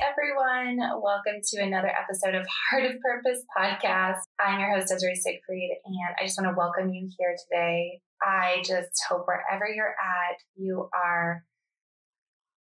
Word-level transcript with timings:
Everyone. 0.00 0.78
Welcome 1.02 1.42
to 1.48 1.62
another 1.62 1.88
episode 1.88 2.34
of 2.34 2.46
Heart 2.70 2.86
of 2.86 3.00
Purpose 3.00 3.44
podcast. 3.54 4.20
I'm 4.40 4.58
your 4.58 4.74
host, 4.74 4.88
Desiree 4.88 5.14
Siegfried, 5.16 5.70
and 5.84 5.94
I 6.18 6.24
just 6.24 6.40
want 6.40 6.50
to 6.50 6.56
welcome 6.56 6.88
you 6.88 7.10
here 7.18 7.36
today. 7.44 8.00
I 8.22 8.62
just 8.64 9.02
hope 9.06 9.26
wherever 9.26 9.68
you're 9.68 9.88
at, 9.88 10.38
you 10.56 10.88
are 10.94 11.44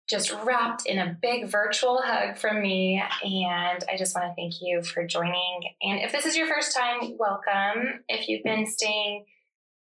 just 0.08 0.34
wrapped 0.42 0.86
in 0.86 0.98
a 0.98 1.16
big 1.22 1.48
virtual 1.48 2.02
hug 2.02 2.36
from 2.36 2.60
me. 2.60 3.00
And 3.22 3.84
I 3.88 3.96
just 3.96 4.16
want 4.16 4.26
to 4.26 4.34
thank 4.34 4.54
you 4.60 4.82
for 4.82 5.06
joining. 5.06 5.60
And 5.82 6.00
if 6.00 6.10
this 6.10 6.26
is 6.26 6.36
your 6.36 6.48
first 6.48 6.76
time, 6.76 7.16
welcome. 7.16 8.02
If 8.08 8.28
you've 8.28 8.42
been 8.42 8.66
staying 8.66 9.24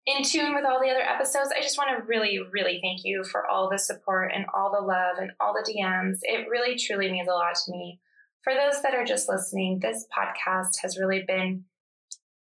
in 0.08 0.24
tune 0.24 0.54
with 0.54 0.64
all 0.64 0.80
the 0.80 0.90
other 0.90 1.02
episodes, 1.02 1.50
I 1.56 1.60
just 1.60 1.76
want 1.76 1.90
to 1.90 2.06
really, 2.06 2.38
really 2.50 2.80
thank 2.82 3.04
you 3.04 3.24
for 3.24 3.46
all 3.46 3.68
the 3.68 3.78
support 3.78 4.32
and 4.34 4.46
all 4.54 4.72
the 4.72 4.84
love 4.84 5.18
and 5.18 5.32
all 5.38 5.52
the 5.52 5.70
DMs. 5.70 6.18
It 6.22 6.48
really, 6.48 6.76
truly 6.76 7.12
means 7.12 7.28
a 7.28 7.32
lot 7.32 7.54
to 7.54 7.72
me. 7.72 8.00
For 8.42 8.54
those 8.54 8.80
that 8.82 8.94
are 8.94 9.04
just 9.04 9.28
listening, 9.28 9.80
this 9.80 10.06
podcast 10.16 10.80
has 10.80 10.98
really 10.98 11.24
been 11.26 11.64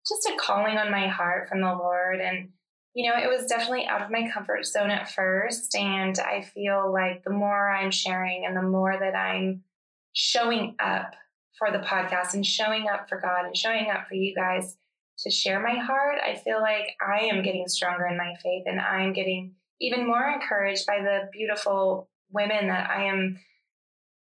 just 0.06 0.28
a 0.28 0.36
calling 0.38 0.78
on 0.78 0.92
my 0.92 1.08
heart 1.08 1.48
from 1.48 1.62
the 1.62 1.74
Lord. 1.74 2.20
And 2.20 2.50
you 2.94 3.10
know, 3.10 3.18
it 3.18 3.28
was 3.28 3.48
definitely 3.48 3.88
out 3.88 4.02
of 4.02 4.12
my 4.12 4.30
comfort 4.32 4.66
zone 4.66 4.92
at 4.92 5.10
first. 5.10 5.74
And 5.74 6.20
I 6.20 6.42
feel 6.42 6.92
like 6.92 7.24
the 7.24 7.32
more 7.32 7.72
I'm 7.72 7.92
sharing 7.92 8.46
and 8.46 8.56
the 8.56 8.62
more 8.62 8.96
that 9.00 9.16
I'm 9.16 9.64
showing 10.12 10.76
up 10.80 11.16
for 11.58 11.72
the 11.72 11.80
podcast 11.80 12.34
and 12.34 12.46
showing 12.46 12.88
up 12.88 13.08
for 13.08 13.20
God 13.20 13.46
and 13.46 13.56
showing 13.56 13.90
up 13.90 14.08
for 14.08 14.16
you 14.16 14.36
guys 14.36 14.78
to 15.20 15.30
share 15.30 15.62
my 15.62 15.76
heart, 15.76 16.18
I 16.24 16.36
feel 16.36 16.62
like 16.62 16.96
I 17.06 17.26
am 17.26 17.44
getting 17.44 17.68
stronger 17.68 18.08
in 18.08 18.18
my 18.18 18.34
faith 18.42 18.64
and 18.66 18.80
I'm 18.80 19.14
getting 19.14 19.54
even 19.80 20.08
more 20.08 20.30
encouraged 20.30 20.86
by 20.86 21.00
the 21.00 21.30
beautiful 21.32 22.10
women 22.32 22.68
that 22.68 22.90
I 22.90 23.04
am, 23.06 23.40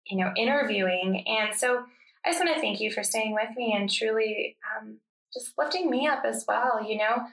you 0.08 0.18
know, 0.18 0.32
interviewing. 0.36 1.24
And 1.28 1.56
so 1.56 1.84
I 2.26 2.32
just 2.32 2.44
want 2.44 2.56
to 2.56 2.62
thank 2.62 2.80
you 2.80 2.92
for 2.92 3.04
staying 3.04 3.34
with 3.34 3.56
me 3.56 3.76
and 3.78 3.90
truly 3.90 4.58
um, 4.76 4.98
just 5.34 5.54
lifting 5.58 5.90
me 5.90 6.08
up 6.08 6.24
as 6.26 6.46
well. 6.48 6.84
You 6.84 6.98
know, 6.98 7.24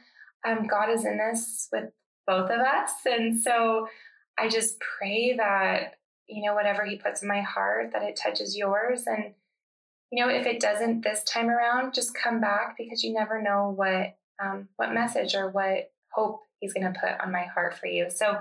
um, 0.46 0.66
God 0.66 0.90
is 0.90 1.04
in 1.04 1.18
this 1.18 1.68
with 1.72 1.90
both 2.26 2.50
of 2.50 2.60
us. 2.60 2.90
And 3.06 3.40
so 3.40 3.88
I 4.38 4.48
just 4.48 4.78
pray 4.80 5.34
that, 5.36 5.94
you 6.28 6.44
know, 6.44 6.54
whatever 6.54 6.84
He 6.84 6.96
puts 6.96 7.22
in 7.22 7.28
my 7.28 7.40
heart, 7.40 7.90
that 7.92 8.02
it 8.02 8.16
touches 8.22 8.56
yours. 8.56 9.04
And, 9.06 9.34
you 10.10 10.24
know, 10.24 10.30
if 10.30 10.46
it 10.46 10.60
doesn't 10.60 11.02
this 11.02 11.24
time 11.24 11.48
around, 11.48 11.94
just 11.94 12.14
come 12.14 12.40
back 12.40 12.76
because 12.78 13.02
you 13.02 13.12
never 13.12 13.42
know 13.42 13.72
what 13.74 14.16
um, 14.42 14.68
what 14.76 14.92
message 14.92 15.34
or 15.34 15.50
what 15.50 15.90
hope 16.12 16.42
He's 16.60 16.72
going 16.72 16.90
to 16.90 16.98
put 16.98 17.20
on 17.20 17.32
my 17.32 17.44
heart 17.44 17.78
for 17.78 17.86
you. 17.86 18.08
So 18.08 18.38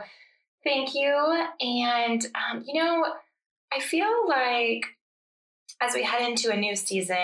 thank 0.64 0.96
you. 0.96 1.46
And, 1.60 2.26
um, 2.34 2.64
you 2.66 2.82
know, 2.82 3.06
I 3.74 3.82
feel 3.82 4.28
like 4.28 4.86
as 5.82 5.94
we 5.94 6.04
head 6.04 6.28
into 6.28 6.52
a 6.52 6.58
new 6.58 6.76
season 6.76 7.18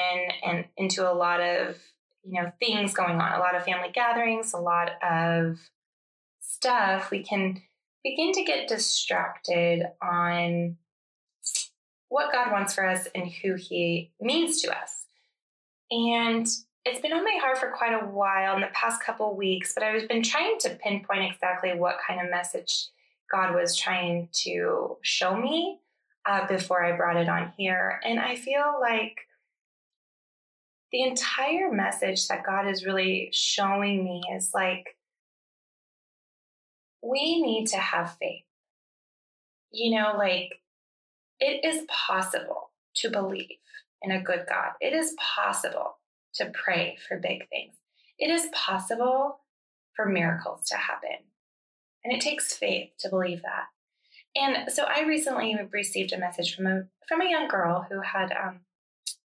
and 0.45 0.65
into 0.77 1.09
a 1.09 1.13
lot 1.13 1.39
of 1.39 1.77
you 2.23 2.41
know 2.41 2.51
things 2.59 2.93
going 2.93 3.19
on 3.19 3.33
a 3.33 3.39
lot 3.39 3.55
of 3.55 3.63
family 3.63 3.89
gatherings 3.93 4.53
a 4.53 4.57
lot 4.57 4.91
of 5.01 5.59
stuff 6.41 7.09
we 7.11 7.23
can 7.23 7.61
begin 8.03 8.31
to 8.31 8.43
get 8.43 8.67
distracted 8.67 9.83
on 10.01 10.77
what 12.11 12.31
god 12.31 12.51
wants 12.51 12.75
for 12.75 12.85
us 12.85 13.07
and 13.15 13.31
who 13.41 13.55
he 13.55 14.11
means 14.19 14.61
to 14.61 14.69
us 14.69 15.05
and 15.89 16.47
it's 16.83 16.99
been 16.99 17.13
on 17.13 17.23
my 17.23 17.37
heart 17.41 17.57
for 17.57 17.71
quite 17.71 17.93
a 17.93 18.05
while 18.05 18.55
in 18.55 18.61
the 18.61 18.67
past 18.73 19.03
couple 19.03 19.35
weeks 19.35 19.73
but 19.73 19.83
i've 19.83 20.07
been 20.07 20.23
trying 20.23 20.57
to 20.59 20.77
pinpoint 20.83 21.31
exactly 21.31 21.73
what 21.73 21.97
kind 22.07 22.21
of 22.21 22.29
message 22.29 22.87
god 23.31 23.55
was 23.55 23.77
trying 23.77 24.27
to 24.31 24.97
show 25.01 25.35
me 25.35 25.79
uh, 26.27 26.45
before 26.47 26.83
i 26.83 26.95
brought 26.95 27.17
it 27.17 27.29
on 27.29 27.51
here 27.57 27.99
and 28.03 28.19
i 28.19 28.35
feel 28.35 28.77
like 28.79 29.15
the 30.91 31.03
entire 31.03 31.71
message 31.71 32.27
that 32.27 32.43
God 32.45 32.67
is 32.67 32.85
really 32.85 33.29
showing 33.31 34.03
me 34.03 34.21
is 34.35 34.51
like, 34.53 34.97
we 37.01 37.41
need 37.41 37.67
to 37.67 37.77
have 37.77 38.17
faith. 38.17 38.43
You 39.71 39.97
know, 39.97 40.15
like, 40.17 40.60
it 41.41 41.65
is 41.65 41.85
possible 41.87 42.69
to 42.95 43.09
believe 43.09 43.57
in 44.01 44.11
a 44.11 44.21
good 44.21 44.45
God. 44.47 44.71
It 44.79 44.93
is 44.93 45.15
possible 45.17 45.97
to 46.35 46.51
pray 46.53 46.97
for 47.07 47.17
big 47.17 47.49
things. 47.49 47.75
It 48.17 48.29
is 48.29 48.47
possible 48.53 49.39
for 49.95 50.05
miracles 50.05 50.65
to 50.67 50.77
happen. 50.77 51.25
And 52.03 52.13
it 52.13 52.21
takes 52.21 52.53
faith 52.53 52.91
to 52.99 53.09
believe 53.09 53.41
that. 53.41 53.65
And 54.35 54.71
so 54.71 54.83
I 54.83 55.01
recently 55.01 55.57
received 55.71 56.13
a 56.13 56.19
message 56.19 56.55
from 56.55 56.67
a 56.67 56.83
from 57.07 57.21
a 57.21 57.29
young 57.29 57.49
girl 57.49 57.85
who 57.89 57.99
had 57.99 58.31
um, 58.31 58.61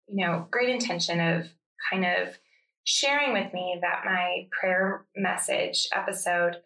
you 0.08 0.26
know, 0.26 0.48
great 0.52 0.70
intention 0.70 1.20
of 1.20 1.48
kind 1.92 2.06
of 2.06 2.38
sharing 2.86 3.34
with 3.34 3.54
me 3.54 3.78
that 3.82 4.04
my 4.06 4.48
prayer 4.52 5.06
message 5.16 5.88
episode 5.94 6.58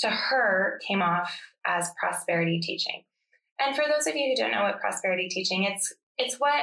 to 0.00 0.10
her 0.10 0.80
came 0.86 1.02
off 1.02 1.40
as 1.66 1.90
prosperity 1.98 2.60
teaching. 2.60 3.04
And 3.60 3.74
for 3.74 3.84
those 3.88 4.06
of 4.06 4.16
you 4.16 4.30
who 4.30 4.36
don't 4.36 4.52
know 4.52 4.62
what 4.62 4.80
prosperity 4.80 5.28
teaching, 5.28 5.64
it's 5.64 5.92
it's 6.16 6.36
what 6.36 6.62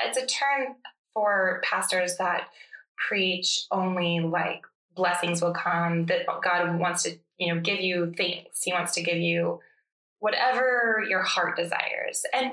it's 0.00 0.18
a 0.18 0.26
term 0.26 0.76
for 1.14 1.60
pastors 1.64 2.16
that 2.16 2.48
preach 3.08 3.64
only 3.70 4.20
like 4.20 4.62
blessings 4.94 5.42
will 5.42 5.52
come 5.52 6.06
that 6.06 6.26
God 6.42 6.78
wants 6.78 7.04
to, 7.04 7.16
you 7.38 7.52
know, 7.52 7.60
give 7.60 7.80
you 7.80 8.12
things. 8.16 8.60
He 8.62 8.72
wants 8.72 8.94
to 8.94 9.02
give 9.02 9.18
you 9.18 9.60
whatever 10.20 11.04
your 11.08 11.22
heart 11.22 11.56
desires. 11.56 12.24
And 12.32 12.52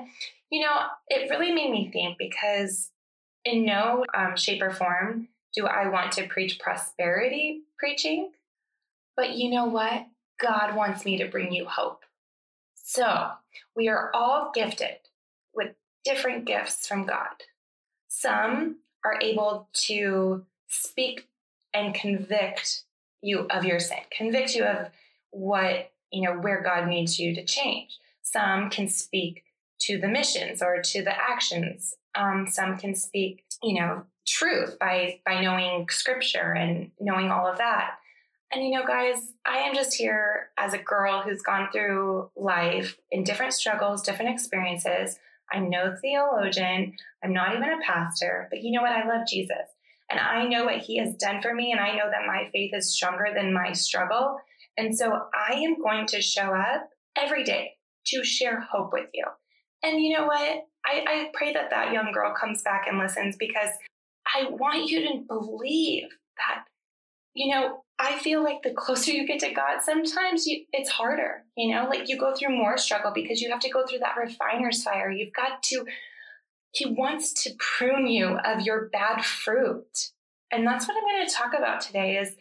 you 0.50 0.62
know, 0.62 0.80
it 1.08 1.30
really 1.30 1.52
made 1.52 1.70
me 1.70 1.90
think 1.92 2.18
because 2.18 2.90
in 3.44 3.64
no 3.64 4.04
um, 4.14 4.36
shape 4.36 4.62
or 4.62 4.72
form 4.72 5.28
do 5.54 5.66
I 5.66 5.88
want 5.88 6.12
to 6.12 6.26
preach 6.26 6.58
prosperity 6.58 7.62
preaching. 7.78 8.30
But 9.16 9.36
you 9.36 9.50
know 9.50 9.66
what? 9.66 10.06
God 10.40 10.74
wants 10.74 11.04
me 11.04 11.18
to 11.18 11.26
bring 11.26 11.52
you 11.52 11.66
hope. 11.66 12.04
So 12.90 13.30
we 13.76 13.88
are 13.88 14.10
all 14.12 14.50
gifted 14.52 14.96
with 15.54 15.76
different 16.04 16.44
gifts 16.44 16.88
from 16.88 17.06
God. 17.06 17.44
Some 18.08 18.78
are 19.04 19.16
able 19.22 19.68
to 19.86 20.44
speak 20.66 21.28
and 21.72 21.94
convict 21.94 22.82
you 23.22 23.46
of 23.50 23.64
your 23.64 23.78
sin, 23.78 23.98
convict 24.10 24.56
you 24.56 24.64
of 24.64 24.88
what, 25.30 25.92
you 26.10 26.22
know, 26.22 26.40
where 26.40 26.62
God 26.62 26.88
needs 26.88 27.16
you 27.16 27.32
to 27.36 27.44
change. 27.44 27.96
Some 28.22 28.70
can 28.70 28.88
speak 28.88 29.44
to 29.82 30.00
the 30.00 30.08
missions 30.08 30.60
or 30.60 30.82
to 30.82 31.04
the 31.04 31.14
actions 31.14 31.94
um, 32.14 32.46
some 32.48 32.76
can 32.76 32.94
speak, 32.94 33.44
you 33.62 33.80
know, 33.80 34.04
truth 34.26 34.78
by 34.78 35.20
by 35.24 35.40
knowing 35.40 35.88
scripture 35.88 36.52
and 36.52 36.90
knowing 37.00 37.30
all 37.30 37.46
of 37.46 37.58
that. 37.58 37.96
And 38.52 38.64
you 38.64 38.70
know, 38.70 38.84
guys, 38.84 39.32
I 39.46 39.58
am 39.58 39.74
just 39.74 39.94
here 39.94 40.48
as 40.58 40.74
a 40.74 40.78
girl 40.78 41.22
who's 41.22 41.42
gone 41.42 41.68
through 41.72 42.30
life 42.36 42.96
in 43.12 43.22
different 43.22 43.52
struggles, 43.52 44.02
different 44.02 44.32
experiences. 44.32 45.18
I'm 45.52 45.70
no 45.70 45.96
theologian. 46.00 46.94
I'm 47.22 47.32
not 47.32 47.54
even 47.54 47.68
a 47.68 47.84
pastor, 47.84 48.48
but 48.50 48.62
you 48.62 48.72
know 48.72 48.82
what? 48.82 48.92
I 48.92 49.06
love 49.06 49.26
Jesus. 49.28 49.56
And 50.10 50.18
I 50.18 50.46
know 50.46 50.64
what 50.64 50.78
he 50.78 50.98
has 50.98 51.14
done 51.14 51.40
for 51.40 51.54
me. 51.54 51.70
And 51.70 51.80
I 51.80 51.92
know 51.92 52.10
that 52.10 52.26
my 52.26 52.48
faith 52.52 52.72
is 52.74 52.92
stronger 52.92 53.28
than 53.34 53.54
my 53.54 53.72
struggle. 53.72 54.38
And 54.76 54.96
so 54.96 55.12
I 55.34 55.54
am 55.54 55.80
going 55.80 56.06
to 56.08 56.20
show 56.20 56.52
up 56.52 56.88
every 57.16 57.44
day 57.44 57.74
to 58.06 58.24
share 58.24 58.60
hope 58.60 58.92
with 58.92 59.08
you. 59.14 59.24
And 59.84 60.00
you 60.02 60.16
know 60.16 60.26
what? 60.26 60.66
I, 60.84 61.04
I 61.06 61.30
pray 61.34 61.52
that 61.52 61.70
that 61.70 61.92
young 61.92 62.10
girl 62.12 62.34
comes 62.34 62.62
back 62.62 62.86
and 62.88 62.98
listens 62.98 63.36
because 63.38 63.70
I 64.34 64.50
want 64.50 64.90
you 64.90 65.08
to 65.08 65.24
believe 65.28 66.08
that, 66.38 66.64
you 67.34 67.54
know, 67.54 67.84
I 68.02 68.18
feel 68.18 68.42
like 68.42 68.62
the 68.62 68.72
closer 68.72 69.12
you 69.12 69.26
get 69.26 69.40
to 69.40 69.52
God, 69.52 69.82
sometimes 69.82 70.46
you, 70.46 70.64
it's 70.72 70.88
harder, 70.88 71.44
you 71.54 71.74
know, 71.74 71.86
like 71.86 72.08
you 72.08 72.18
go 72.18 72.34
through 72.34 72.56
more 72.56 72.78
struggle 72.78 73.12
because 73.14 73.42
you 73.42 73.50
have 73.50 73.60
to 73.60 73.68
go 73.68 73.86
through 73.86 73.98
that 73.98 74.16
refiner's 74.16 74.82
fire. 74.82 75.10
You've 75.10 75.34
got 75.34 75.62
to, 75.64 75.84
He 76.72 76.86
wants 76.86 77.44
to 77.44 77.50
prune 77.58 78.06
you 78.06 78.38
of 78.38 78.62
your 78.62 78.88
bad 78.88 79.22
fruit. 79.22 80.12
And 80.50 80.66
that's 80.66 80.88
what 80.88 80.96
I'm 80.96 81.14
going 81.14 81.28
to 81.28 81.34
talk 81.34 81.52
about 81.52 81.82
today 81.82 82.16
is 82.16 82.36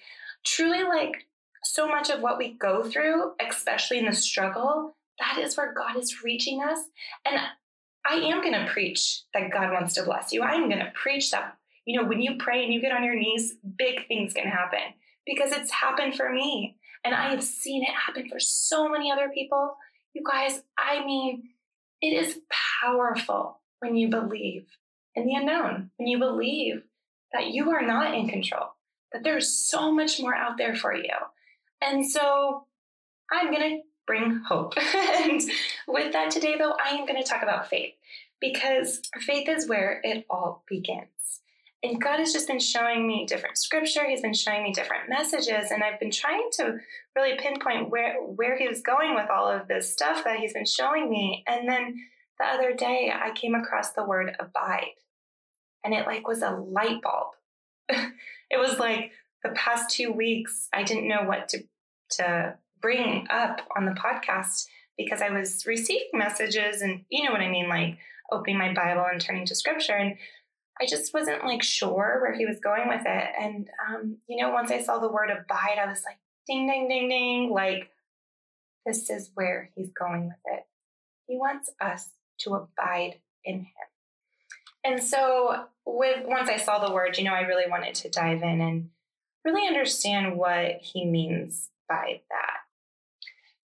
truly 0.45 0.83
like 0.83 1.27
so 1.65 1.89
much 1.89 2.09
of 2.09 2.21
what 2.21 2.37
we 2.37 2.53
go 2.53 2.81
through, 2.81 3.33
especially 3.45 3.99
in 3.99 4.05
the 4.05 4.13
struggle, 4.13 4.95
that 5.19 5.39
is 5.39 5.57
where 5.57 5.73
God 5.73 5.97
is 5.97 6.23
reaching 6.23 6.63
us. 6.63 6.79
And 7.25 7.37
I 8.09 8.13
am 8.13 8.41
going 8.41 8.53
to 8.53 8.71
preach 8.71 9.23
that 9.33 9.51
God 9.51 9.73
wants 9.73 9.93
to 9.95 10.03
bless 10.03 10.31
you. 10.31 10.41
I'm 10.41 10.69
going 10.69 10.79
to 10.79 10.93
preach 10.95 11.31
that, 11.31 11.57
you 11.83 11.99
know, 11.99 12.07
when 12.07 12.21
you 12.21 12.37
pray 12.39 12.63
and 12.63 12.73
you 12.73 12.79
get 12.79 12.93
on 12.93 13.03
your 13.03 13.19
knees, 13.19 13.55
big 13.77 14.07
things 14.07 14.31
can 14.31 14.47
happen 14.47 14.93
because 15.25 15.51
it's 15.51 15.71
happened 15.71 16.15
for 16.15 16.31
me. 16.31 16.77
And 17.03 17.15
I 17.15 17.29
have 17.29 17.43
seen 17.43 17.83
it 17.83 17.89
happen 17.89 18.27
for 18.29 18.39
so 18.39 18.89
many 18.89 19.11
other 19.11 19.29
people. 19.29 19.77
You 20.13 20.23
guys, 20.25 20.61
I 20.77 21.05
mean, 21.05 21.49
it 22.01 22.13
is 22.13 22.39
powerful 22.81 23.59
when 23.79 23.95
you 23.95 24.09
believe 24.09 24.65
in 25.15 25.25
the 25.25 25.35
unknown, 25.35 25.91
when 25.97 26.07
you 26.07 26.19
believe 26.19 26.83
that 27.33 27.47
you 27.47 27.71
are 27.71 27.85
not 27.85 28.13
in 28.13 28.27
control, 28.27 28.67
that 29.13 29.23
there's 29.23 29.49
so 29.49 29.91
much 29.91 30.19
more 30.19 30.35
out 30.35 30.57
there 30.57 30.75
for 30.75 30.93
you. 30.93 31.13
And 31.81 32.09
so 32.09 32.65
I'm 33.31 33.51
going 33.51 33.69
to 33.69 33.81
bring 34.07 34.41
hope. 34.47 34.73
and 34.95 35.41
with 35.87 36.13
that 36.13 36.31
today, 36.31 36.55
though, 36.57 36.75
I 36.83 36.89
am 36.91 37.05
going 37.05 37.21
to 37.21 37.27
talk 37.29 37.43
about 37.43 37.69
faith 37.69 37.93
because 38.41 39.01
faith 39.19 39.47
is 39.47 39.67
where 39.67 40.01
it 40.03 40.25
all 40.29 40.63
begins. 40.67 41.41
And 41.81 42.01
God 42.01 42.19
has 42.19 42.33
just 42.33 42.47
been 42.47 42.59
showing 42.59 43.07
me 43.07 43.25
different 43.25 43.57
scripture. 43.57 44.05
He's 44.05 44.21
been 44.21 44.33
showing 44.33 44.63
me 44.63 44.73
different 44.73 45.07
messages, 45.07 45.71
and 45.71 45.81
I've 45.81 45.99
been 45.99 46.11
trying 46.11 46.49
to 46.53 46.77
really 47.15 47.37
pinpoint 47.37 47.89
where 47.89 48.15
where 48.21 48.57
He 48.57 48.67
was 48.67 48.81
going 48.81 49.15
with 49.15 49.29
all 49.29 49.47
of 49.47 49.67
this 49.67 49.91
stuff 49.91 50.23
that 50.25 50.39
He's 50.39 50.53
been 50.53 50.65
showing 50.65 51.09
me. 51.09 51.43
And 51.47 51.69
then 51.69 51.95
the 52.37 52.45
other 52.45 52.73
day, 52.73 53.13
I 53.13 53.31
came 53.31 53.55
across 53.55 53.91
the 53.93 54.03
word 54.03 54.35
abide, 54.39 54.95
and 55.83 55.93
it 55.93 56.05
like 56.05 56.27
was 56.27 56.41
a 56.41 56.51
light 56.51 57.01
bulb. 57.01 57.27
it 57.89 58.59
was 58.59 58.77
like 58.77 59.11
the 59.43 59.51
past 59.51 59.95
two 59.95 60.11
weeks, 60.11 60.67
I 60.73 60.83
didn't 60.83 61.07
know 61.07 61.23
what 61.23 61.47
to 61.49 61.63
to 62.11 62.55
bring 62.81 63.27
up 63.29 63.61
on 63.77 63.85
the 63.85 63.91
podcast 63.91 64.65
because 64.97 65.21
I 65.21 65.29
was 65.29 65.65
receiving 65.65 66.09
messages, 66.13 66.81
and 66.81 67.05
you 67.07 67.23
know 67.23 67.31
what 67.31 67.41
I 67.41 67.49
mean, 67.49 67.69
like 67.69 67.99
opening 68.31 68.57
my 68.57 68.73
Bible 68.73 69.05
and 69.11 69.21
turning 69.21 69.45
to 69.45 69.55
scripture. 69.55 69.93
And 69.93 70.15
I 70.81 70.85
just 70.85 71.13
wasn't 71.13 71.43
like 71.43 71.61
sure 71.61 72.19
where 72.21 72.33
he 72.33 72.45
was 72.45 72.59
going 72.59 72.87
with 72.87 73.01
it. 73.05 73.27
And, 73.39 73.69
um, 73.87 74.17
you 74.27 74.41
know, 74.41 74.51
once 74.51 74.71
I 74.71 74.81
saw 74.81 74.97
the 74.97 75.11
word 75.11 75.29
abide, 75.29 75.77
I 75.81 75.87
was 75.87 76.03
like, 76.05 76.17
ding, 76.47 76.67
ding, 76.67 76.87
ding, 76.87 77.09
ding. 77.09 77.51
Like, 77.51 77.89
this 78.85 79.09
is 79.09 79.31
where 79.33 79.69
he's 79.75 79.91
going 79.91 80.25
with 80.27 80.53
it. 80.53 80.65
He 81.27 81.37
wants 81.37 81.69
us 81.81 82.09
to 82.39 82.55
abide 82.55 83.19
in 83.43 83.59
him. 83.59 83.67
And 84.83 85.03
so, 85.03 85.65
with 85.85 86.25
once 86.25 86.49
I 86.49 86.57
saw 86.57 86.79
the 86.79 86.93
word, 86.93 87.17
you 87.17 87.25
know, 87.25 87.33
I 87.33 87.41
really 87.41 87.69
wanted 87.69 87.95
to 87.95 88.09
dive 88.09 88.41
in 88.41 88.61
and 88.61 88.89
really 89.43 89.67
understand 89.67 90.37
what 90.37 90.77
he 90.81 91.05
means 91.05 91.69
by 91.87 92.21
that. 92.29 92.59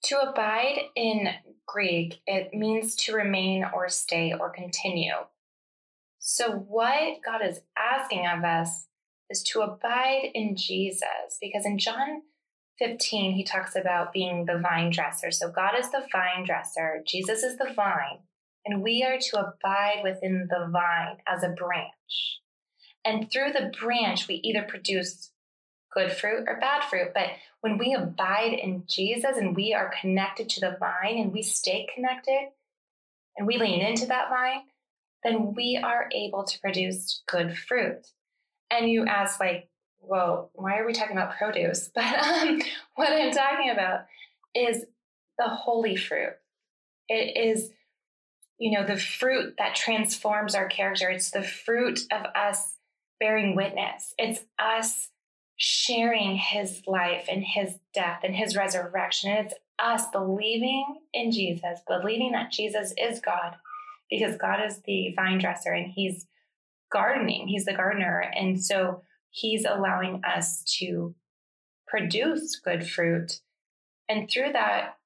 To 0.10 0.20
abide 0.20 0.80
in 0.96 1.30
Greek, 1.66 2.20
it 2.28 2.54
means 2.54 2.96
to 2.98 3.16
remain 3.16 3.66
or 3.74 3.90
stay 3.90 4.34
or 4.38 4.50
continue. 4.50 5.14
So, 6.28 6.54
what 6.54 7.20
God 7.24 7.42
is 7.48 7.60
asking 7.78 8.26
of 8.26 8.44
us 8.44 8.88
is 9.30 9.44
to 9.44 9.62
abide 9.62 10.32
in 10.34 10.56
Jesus, 10.56 11.38
because 11.40 11.68
in 11.68 11.78
John 11.78 12.24
15, 12.80 13.34
he 13.34 13.44
talks 13.44 13.76
about 13.76 14.12
being 14.12 14.46
the 14.46 14.58
vine 14.58 14.90
dresser. 14.90 15.30
So, 15.30 15.52
God 15.52 15.78
is 15.78 15.92
the 15.92 16.04
vine 16.12 16.44
dresser, 16.44 17.04
Jesus 17.06 17.44
is 17.44 17.60
the 17.60 17.72
vine, 17.76 18.22
and 18.66 18.82
we 18.82 19.04
are 19.04 19.20
to 19.20 19.40
abide 19.40 20.02
within 20.04 20.48
the 20.50 20.68
vine 20.72 21.18
as 21.28 21.44
a 21.44 21.50
branch. 21.50 22.40
And 23.06 23.32
through 23.32 23.52
the 23.52 23.72
branch, 23.80 24.28
we 24.28 24.42
either 24.44 24.64
produce 24.64 25.30
good 25.94 26.12
fruit 26.12 26.46
or 26.48 26.60
bad 26.60 26.86
fruit. 26.86 27.12
But 27.14 27.30
when 27.62 27.78
we 27.78 27.94
abide 27.94 28.54
in 28.54 28.86
Jesus 28.88 29.38
and 29.38 29.56
we 29.56 29.76
are 29.76 29.94
connected 30.02 30.50
to 30.50 30.60
the 30.60 30.76
vine 30.80 31.20
and 31.20 31.32
we 31.32 31.44
stay 31.44 31.88
connected 31.94 32.50
and 33.38 33.46
we 33.46 33.60
lean 33.60 33.82
into 33.82 34.08
that 34.08 34.30
vine, 34.32 34.62
then 35.24 35.54
we 35.54 35.80
are 35.82 36.10
able 36.14 36.44
to 36.44 36.60
produce 36.60 37.24
good 37.28 37.58
fruit. 37.58 38.08
And 38.70 38.90
you 38.90 39.06
ask, 39.06 39.40
like, 39.40 39.70
well, 40.02 40.52
why 40.54 40.78
are 40.78 40.86
we 40.86 40.94
talking 40.94 41.18
about 41.18 41.38
produce? 41.38 41.90
But 41.96 42.20
um, 42.20 42.62
what 42.96 43.12
I'm 43.12 43.32
talking 43.32 43.72
about 43.72 44.06
is 44.54 44.86
the 45.38 45.48
holy 45.48 45.96
fruit. 45.96 46.34
It 47.08 47.38
is, 47.38 47.72
you 48.58 48.72
know, 48.72 48.86
the 48.86 48.98
fruit 48.98 49.56
that 49.58 49.76
transforms 49.76 50.56
our 50.56 50.68
character. 50.68 51.10
It's 51.10 51.32
the 51.32 51.44
fruit 51.44 52.02
of 52.12 52.26
us 52.36 52.76
bearing 53.20 53.56
witness. 53.56 54.14
It's 54.18 54.42
us 54.60 55.10
sharing 55.58 56.36
his 56.36 56.82
life 56.86 57.26
and 57.30 57.44
his 57.44 57.76
death 57.94 58.22
and 58.24 58.36
his 58.36 58.56
resurrection. 58.56 59.32
And 59.32 59.46
it's 59.46 59.56
us 59.80 60.04
believing 60.12 61.00
in 61.14 61.32
Jesus, 61.32 61.80
believing 61.88 62.32
that 62.34 62.52
Jesus 62.52 62.94
is 62.98 63.20
God, 63.20 63.56
because 64.10 64.38
God 64.38 64.60
is 64.66 64.82
the 64.86 65.14
vine 65.16 65.40
dresser 65.40 65.72
and 65.72 65.92
he's 65.92 66.28
gardening, 66.92 67.48
he's 67.48 67.66
the 67.66 67.74
gardener. 67.74 68.20
And 68.36 68.64
so 68.64 69.02
he's 69.30 69.66
allowing 69.66 70.22
us 70.24 70.64
to 70.80 71.16
produce 71.88 72.60
good 72.64 72.88
fruit. 72.88 73.40
And 74.08 74.30
through 74.30 74.54
that, 74.54 74.98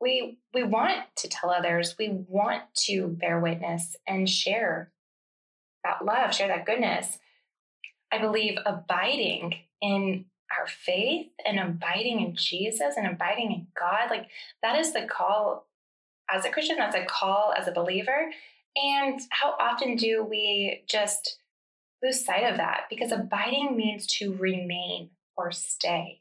we 0.00 0.38
we 0.54 0.62
want 0.62 1.04
to 1.16 1.28
tell 1.28 1.50
others, 1.50 1.94
we 1.98 2.08
want 2.28 2.62
to 2.86 3.08
bear 3.08 3.38
witness 3.38 3.96
and 4.06 4.28
share 4.28 4.92
that 5.84 6.04
love, 6.04 6.34
share 6.34 6.48
that 6.48 6.66
goodness. 6.66 7.18
I 8.10 8.18
believe 8.18 8.58
abiding 8.66 9.54
in 9.80 10.24
our 10.58 10.66
faith 10.66 11.28
and 11.46 11.60
abiding 11.60 12.20
in 12.20 12.34
Jesus 12.34 12.96
and 12.96 13.06
abiding 13.06 13.52
in 13.52 13.66
God, 13.78 14.10
like 14.10 14.28
that 14.62 14.76
is 14.76 14.92
the 14.92 15.06
call 15.06 15.66
as 16.32 16.44
a 16.44 16.50
Christian, 16.50 16.76
that's 16.76 16.96
a 16.96 17.04
call 17.04 17.52
as 17.56 17.68
a 17.68 17.72
believer. 17.72 18.30
And 18.76 19.20
how 19.30 19.54
often 19.60 19.96
do 19.96 20.24
we 20.24 20.82
just 20.88 21.38
lose 22.02 22.24
sight 22.24 22.44
of 22.44 22.56
that? 22.56 22.82
Because 22.88 23.12
abiding 23.12 23.76
means 23.76 24.06
to 24.18 24.34
remain 24.34 25.10
or 25.36 25.50
stay. 25.52 26.20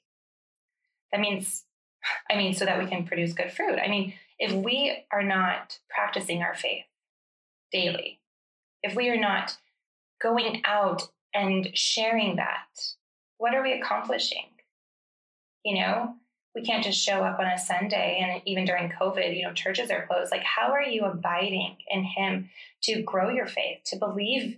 That 1.11 1.21
means, 1.21 1.65
I 2.29 2.35
mean, 2.35 2.53
so 2.53 2.65
that 2.65 2.79
we 2.79 2.89
can 2.89 3.05
produce 3.05 3.33
good 3.33 3.51
fruit. 3.51 3.79
I 3.83 3.87
mean, 3.87 4.13
if 4.39 4.51
we 4.51 5.03
are 5.11 5.23
not 5.23 5.79
practicing 5.89 6.41
our 6.41 6.55
faith 6.55 6.85
daily, 7.71 8.19
if 8.81 8.95
we 8.95 9.09
are 9.09 9.19
not 9.19 9.57
going 10.21 10.61
out 10.65 11.09
and 11.33 11.69
sharing 11.73 12.37
that 12.37 12.67
what 13.39 13.55
are 13.55 13.63
we 13.63 13.73
accomplishing? 13.73 14.45
You 15.65 15.79
know, 15.79 16.15
we 16.59 16.65
can't 16.65 16.83
just 16.83 17.01
show 17.01 17.23
up 17.23 17.39
on 17.39 17.45
a 17.45 17.57
Sunday 17.57 18.19
and 18.21 18.41
even 18.45 18.65
during 18.65 18.91
COVID, 18.91 19.35
you 19.35 19.43
know, 19.43 19.53
churches 19.53 19.89
are 19.89 20.05
closed. 20.07 20.29
Like, 20.29 20.43
how 20.43 20.73
are 20.73 20.83
you 20.83 21.05
abiding 21.05 21.77
in 21.89 22.03
Him 22.03 22.49
to 22.83 23.01
grow 23.01 23.29
your 23.29 23.47
faith, 23.47 23.79
to 23.85 23.95
believe 23.95 24.57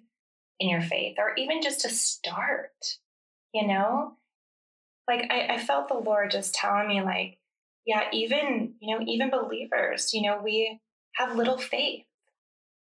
in 0.60 0.70
your 0.70 0.82
faith, 0.82 1.18
or 1.20 1.36
even 1.38 1.62
just 1.62 1.82
to 1.82 1.90
start? 1.90 2.98
You 3.54 3.68
know, 3.68 4.14
like 5.08 5.28
I, 5.30 5.56
I 5.56 5.58
felt 5.60 5.90
the 5.90 5.94
Lord 5.94 6.32
just 6.32 6.56
telling 6.56 6.88
me, 6.88 7.04
like, 7.04 7.38
yeah, 7.86 8.06
even, 8.12 8.74
you 8.80 8.98
know, 8.98 9.06
even 9.06 9.30
believers, 9.30 10.12
you 10.12 10.24
know, 10.24 10.42
we 10.44 10.80
have 11.14 11.36
little 11.36 11.58
faith 11.58 12.06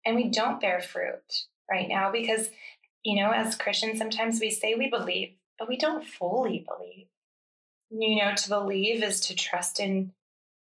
and 0.04 0.16
we 0.16 0.28
don't 0.28 0.60
bear 0.60 0.80
fruit 0.80 1.44
right 1.70 1.88
now 1.88 2.10
because, 2.10 2.48
you 3.04 3.22
know, 3.22 3.30
as 3.30 3.54
Christians, 3.54 3.98
sometimes 3.98 4.40
we 4.40 4.50
say 4.50 4.74
we 4.74 4.88
believe, 4.88 5.34
but 5.56 5.68
we 5.68 5.76
don't 5.76 6.04
fully 6.04 6.66
believe. 6.66 7.06
You 7.96 8.16
know, 8.16 8.34
to 8.34 8.48
believe 8.48 9.04
is 9.04 9.20
to 9.20 9.36
trust 9.36 9.78
in 9.78 10.12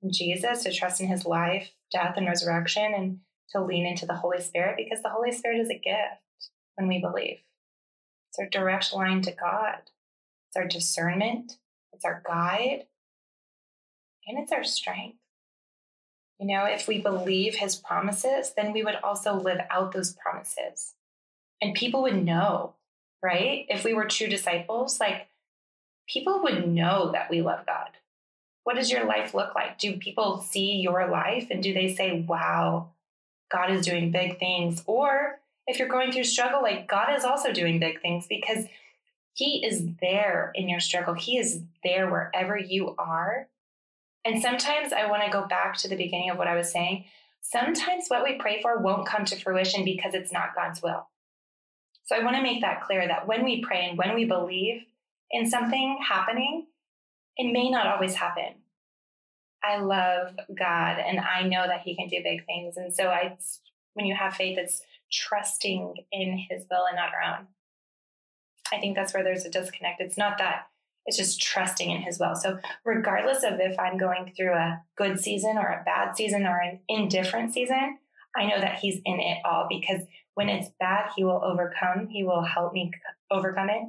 Jesus, 0.09 0.63
to 0.63 0.73
trust 0.73 1.01
in 1.01 1.07
his 1.07 1.25
life, 1.25 1.69
death, 1.91 2.15
and 2.17 2.25
resurrection, 2.25 2.93
and 2.95 3.19
to 3.51 3.61
lean 3.61 3.85
into 3.85 4.07
the 4.07 4.15
Holy 4.15 4.41
Spirit 4.41 4.75
because 4.77 5.03
the 5.03 5.09
Holy 5.09 5.31
Spirit 5.31 5.59
is 5.59 5.69
a 5.69 5.75
gift 5.75 6.49
when 6.75 6.87
we 6.87 6.99
believe. 6.99 7.37
It's 8.29 8.39
our 8.39 8.47
direct 8.47 8.93
line 8.93 9.21
to 9.23 9.31
God, 9.31 9.77
it's 10.47 10.55
our 10.55 10.67
discernment, 10.67 11.57
it's 11.93 12.05
our 12.05 12.23
guide, 12.25 12.85
and 14.25 14.39
it's 14.39 14.51
our 14.51 14.63
strength. 14.63 15.17
You 16.39 16.47
know, 16.47 16.65
if 16.65 16.87
we 16.87 17.01
believe 17.01 17.55
his 17.55 17.75
promises, 17.75 18.53
then 18.55 18.73
we 18.73 18.83
would 18.83 18.95
also 19.03 19.35
live 19.35 19.59
out 19.69 19.91
those 19.91 20.13
promises. 20.13 20.95
And 21.61 21.75
people 21.75 22.01
would 22.01 22.25
know 22.25 22.73
right? 23.23 23.65
If 23.69 23.83
we 23.83 23.93
were 23.93 24.05
true 24.05 24.27
disciples, 24.27 24.99
like 24.99 25.27
people 26.07 26.41
would 26.43 26.67
know 26.67 27.11
that 27.13 27.29
we 27.29 27.41
love 27.41 27.65
God. 27.65 27.89
What 28.63 28.75
does 28.75 28.91
your 28.91 29.05
life 29.05 29.33
look 29.33 29.55
like? 29.55 29.79
Do 29.79 29.97
people 29.97 30.41
see 30.41 30.73
your 30.73 31.09
life 31.09 31.47
and 31.49 31.63
do 31.63 31.73
they 31.73 31.93
say, 31.93 32.23
wow, 32.27 32.89
God 33.51 33.71
is 33.71 33.85
doing 33.85 34.11
big 34.11 34.39
things? 34.39 34.83
Or 34.85 35.39
if 35.67 35.79
you're 35.79 35.87
going 35.87 36.11
through 36.11 36.25
struggle, 36.25 36.61
like 36.61 36.87
God 36.87 37.15
is 37.15 37.23
also 37.23 37.51
doing 37.51 37.79
big 37.79 38.01
things 38.01 38.27
because 38.27 38.65
He 39.33 39.65
is 39.65 39.87
there 39.99 40.51
in 40.53 40.69
your 40.69 40.79
struggle. 40.79 41.13
He 41.13 41.37
is 41.37 41.61
there 41.83 42.09
wherever 42.09 42.57
you 42.57 42.95
are. 42.97 43.47
And 44.23 44.41
sometimes 44.41 44.93
I 44.93 45.09
want 45.09 45.23
to 45.23 45.31
go 45.31 45.47
back 45.47 45.77
to 45.77 45.87
the 45.87 45.95
beginning 45.95 46.29
of 46.29 46.37
what 46.37 46.47
I 46.47 46.55
was 46.55 46.71
saying. 46.71 47.05
Sometimes 47.41 48.07
what 48.07 48.23
we 48.23 48.37
pray 48.37 48.61
for 48.61 48.77
won't 48.77 49.07
come 49.07 49.25
to 49.25 49.35
fruition 49.35 49.83
because 49.83 50.13
it's 50.13 50.31
not 50.31 50.55
God's 50.55 50.81
will. 50.81 51.07
So 52.03 52.15
I 52.15 52.23
want 52.23 52.35
to 52.35 52.43
make 52.43 52.61
that 52.61 52.83
clear 52.83 53.07
that 53.07 53.27
when 53.27 53.43
we 53.43 53.63
pray 53.63 53.87
and 53.87 53.97
when 53.97 54.13
we 54.13 54.25
believe 54.25 54.83
in 55.31 55.49
something 55.49 55.99
happening, 56.07 56.67
it 57.37 57.51
may 57.51 57.69
not 57.69 57.87
always 57.87 58.15
happen. 58.15 58.55
I 59.63 59.77
love 59.77 60.35
God 60.57 60.97
and 60.99 61.19
I 61.19 61.43
know 61.43 61.65
that 61.67 61.81
He 61.81 61.95
can 61.95 62.07
do 62.07 62.17
big 62.23 62.45
things. 62.45 62.77
And 62.77 62.93
so 62.93 63.07
I, 63.07 63.37
when 63.93 64.05
you 64.05 64.15
have 64.15 64.33
faith, 64.33 64.57
it's 64.57 64.81
trusting 65.11 65.95
in 66.11 66.45
His 66.49 66.65
will 66.69 66.85
and 66.87 66.95
not 66.95 67.11
our 67.13 67.39
own. 67.39 67.47
I 68.71 68.79
think 68.79 68.95
that's 68.95 69.13
where 69.13 69.23
there's 69.23 69.45
a 69.45 69.49
disconnect. 69.49 70.01
It's 70.01 70.17
not 70.17 70.37
that, 70.39 70.67
it's 71.05 71.17
just 71.17 71.41
trusting 71.41 71.91
in 71.91 72.01
His 72.01 72.19
will. 72.19 72.35
So, 72.35 72.59
regardless 72.85 73.43
of 73.43 73.59
if 73.59 73.77
I'm 73.79 73.97
going 73.97 74.33
through 74.35 74.53
a 74.53 74.81
good 74.97 75.19
season 75.19 75.57
or 75.57 75.67
a 75.67 75.83
bad 75.85 76.15
season 76.15 76.45
or 76.45 76.57
an 76.57 76.79
indifferent 76.87 77.53
season, 77.53 77.97
I 78.35 78.45
know 78.45 78.59
that 78.59 78.79
He's 78.79 78.99
in 79.05 79.19
it 79.19 79.39
all 79.45 79.67
because 79.69 80.01
when 80.35 80.49
it's 80.49 80.69
bad, 80.79 81.11
He 81.15 81.23
will 81.23 81.41
overcome. 81.43 82.07
He 82.07 82.23
will 82.23 82.43
help 82.43 82.73
me 82.73 82.91
overcome 83.29 83.69
it. 83.69 83.83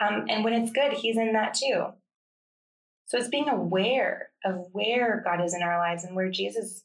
Um, 0.00 0.26
and 0.28 0.44
when 0.44 0.52
it's 0.52 0.72
good, 0.72 0.92
He's 0.92 1.16
in 1.16 1.32
that 1.32 1.54
too. 1.54 1.86
So 3.06 3.18
it's 3.18 3.28
being 3.28 3.48
aware 3.48 4.30
of 4.44 4.66
where 4.72 5.22
God 5.24 5.42
is 5.44 5.54
in 5.54 5.62
our 5.62 5.78
lives 5.78 6.04
and 6.04 6.16
where 6.16 6.30
Jesus 6.30 6.84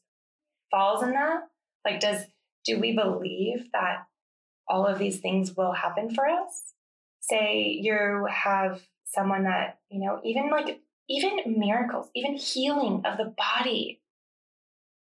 falls 0.70 1.02
in 1.02 1.10
that. 1.12 1.48
Like, 1.84 2.00
does 2.00 2.24
Do 2.64 2.78
we 2.78 2.94
believe 2.94 3.70
that 3.72 4.06
all 4.68 4.86
of 4.86 4.98
these 4.98 5.18
things 5.20 5.56
will 5.56 5.72
happen 5.72 6.14
for 6.14 6.28
us? 6.28 6.74
Say 7.20 7.78
you 7.82 8.26
have 8.30 8.82
someone 9.04 9.44
that, 9.44 9.78
you 9.90 10.00
know, 10.00 10.20
even 10.24 10.50
like, 10.50 10.80
even 11.08 11.58
miracles, 11.58 12.08
even 12.14 12.36
healing 12.36 13.02
of 13.04 13.18
the 13.18 13.34
body. 13.36 14.00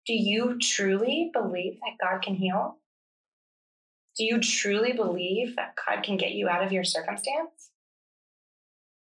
Do 0.05 0.13
you 0.13 0.59
truly 0.59 1.31
believe 1.33 1.79
that 1.79 2.05
God 2.05 2.21
can 2.21 2.35
heal? 2.35 2.77
Do 4.17 4.23
you 4.23 4.39
truly 4.39 4.93
believe 4.93 5.55
that 5.55 5.75
God 5.75 6.03
can 6.03 6.17
get 6.17 6.31
you 6.31 6.47
out 6.47 6.63
of 6.63 6.71
your 6.71 6.83
circumstance? 6.83 7.71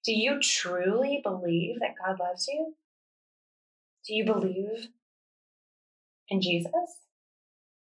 Do 0.04 0.14
you 0.14 0.40
truly 0.42 1.22
believe 1.24 1.80
that 1.80 1.96
God 2.04 2.20
loves 2.20 2.48
you? 2.48 2.76
Do 4.06 4.14
you 4.14 4.26
believe 4.26 4.90
in 6.30 6.42
Jesus? 6.42 6.72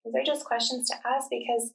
These 0.03 0.15
are 0.15 0.23
just 0.25 0.45
questions 0.45 0.89
to 0.89 0.95
ask 1.05 1.29
because 1.29 1.71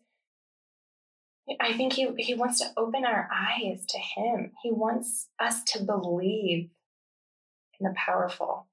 I 1.60 1.72
think 1.72 1.94
he, 1.94 2.08
he 2.18 2.34
wants 2.34 2.58
to 2.60 2.72
open 2.76 3.04
our 3.04 3.28
eyes 3.32 3.86
to 3.86 3.98
him. 3.98 4.52
He 4.62 4.72
wants 4.72 5.28
us 5.38 5.62
to 5.64 5.82
believe 5.82 6.68
in 7.78 7.86
the 7.86 7.94
powerful. 7.94 8.66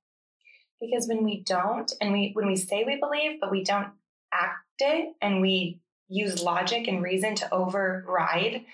Because 0.81 1.07
when 1.07 1.23
we 1.23 1.41
don't, 1.41 1.91
and 2.01 2.11
we 2.11 2.31
when 2.33 2.47
we 2.47 2.55
say 2.57 2.83
we 2.83 2.97
believe, 2.99 3.39
but 3.39 3.51
we 3.51 3.63
don't 3.63 3.91
act 4.33 4.65
it 4.79 5.15
and 5.21 5.39
we 5.39 5.79
use 6.09 6.43
logic 6.43 6.87
and 6.87 7.01
reason 7.01 7.35
to 7.35 7.53
override 7.53 8.65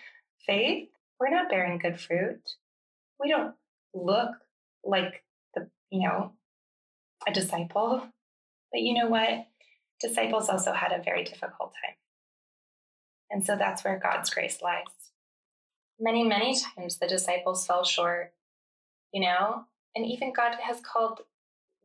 faith, 0.48 0.90
we're 1.20 1.30
not 1.30 1.50
bearing 1.50 1.78
good 1.78 2.00
fruit. 2.00 2.56
We 3.20 3.30
don't 3.30 3.56
look 3.94 4.32
like 4.84 5.24
the, 5.54 5.70
you 5.90 6.08
know, 6.08 6.34
a 7.28 7.34
disciple. 7.34 8.04
But 8.72 8.82
you 8.82 8.94
know 8.94 9.08
what? 9.08 9.48
Disciples 10.00 10.50
also 10.50 10.74
had 10.74 10.92
a 10.92 11.04
very 11.04 11.24
difficult 11.24 11.74
time. 11.74 11.96
And 13.30 13.46
so 13.46 13.56
that's 13.56 13.84
where 13.84 14.00
God's 14.00 14.30
grace 14.30 14.62
lies. 14.62 14.86
Many, 16.00 16.24
many 16.24 16.58
times 16.58 16.98
the 16.98 17.08
disciples 17.08 17.68
fell 17.68 17.84
short, 17.84 18.34
you 19.14 19.22
know, 19.22 19.66
and 19.96 20.06
even 20.06 20.34
God 20.34 20.56
has 20.62 20.80
called 20.80 21.22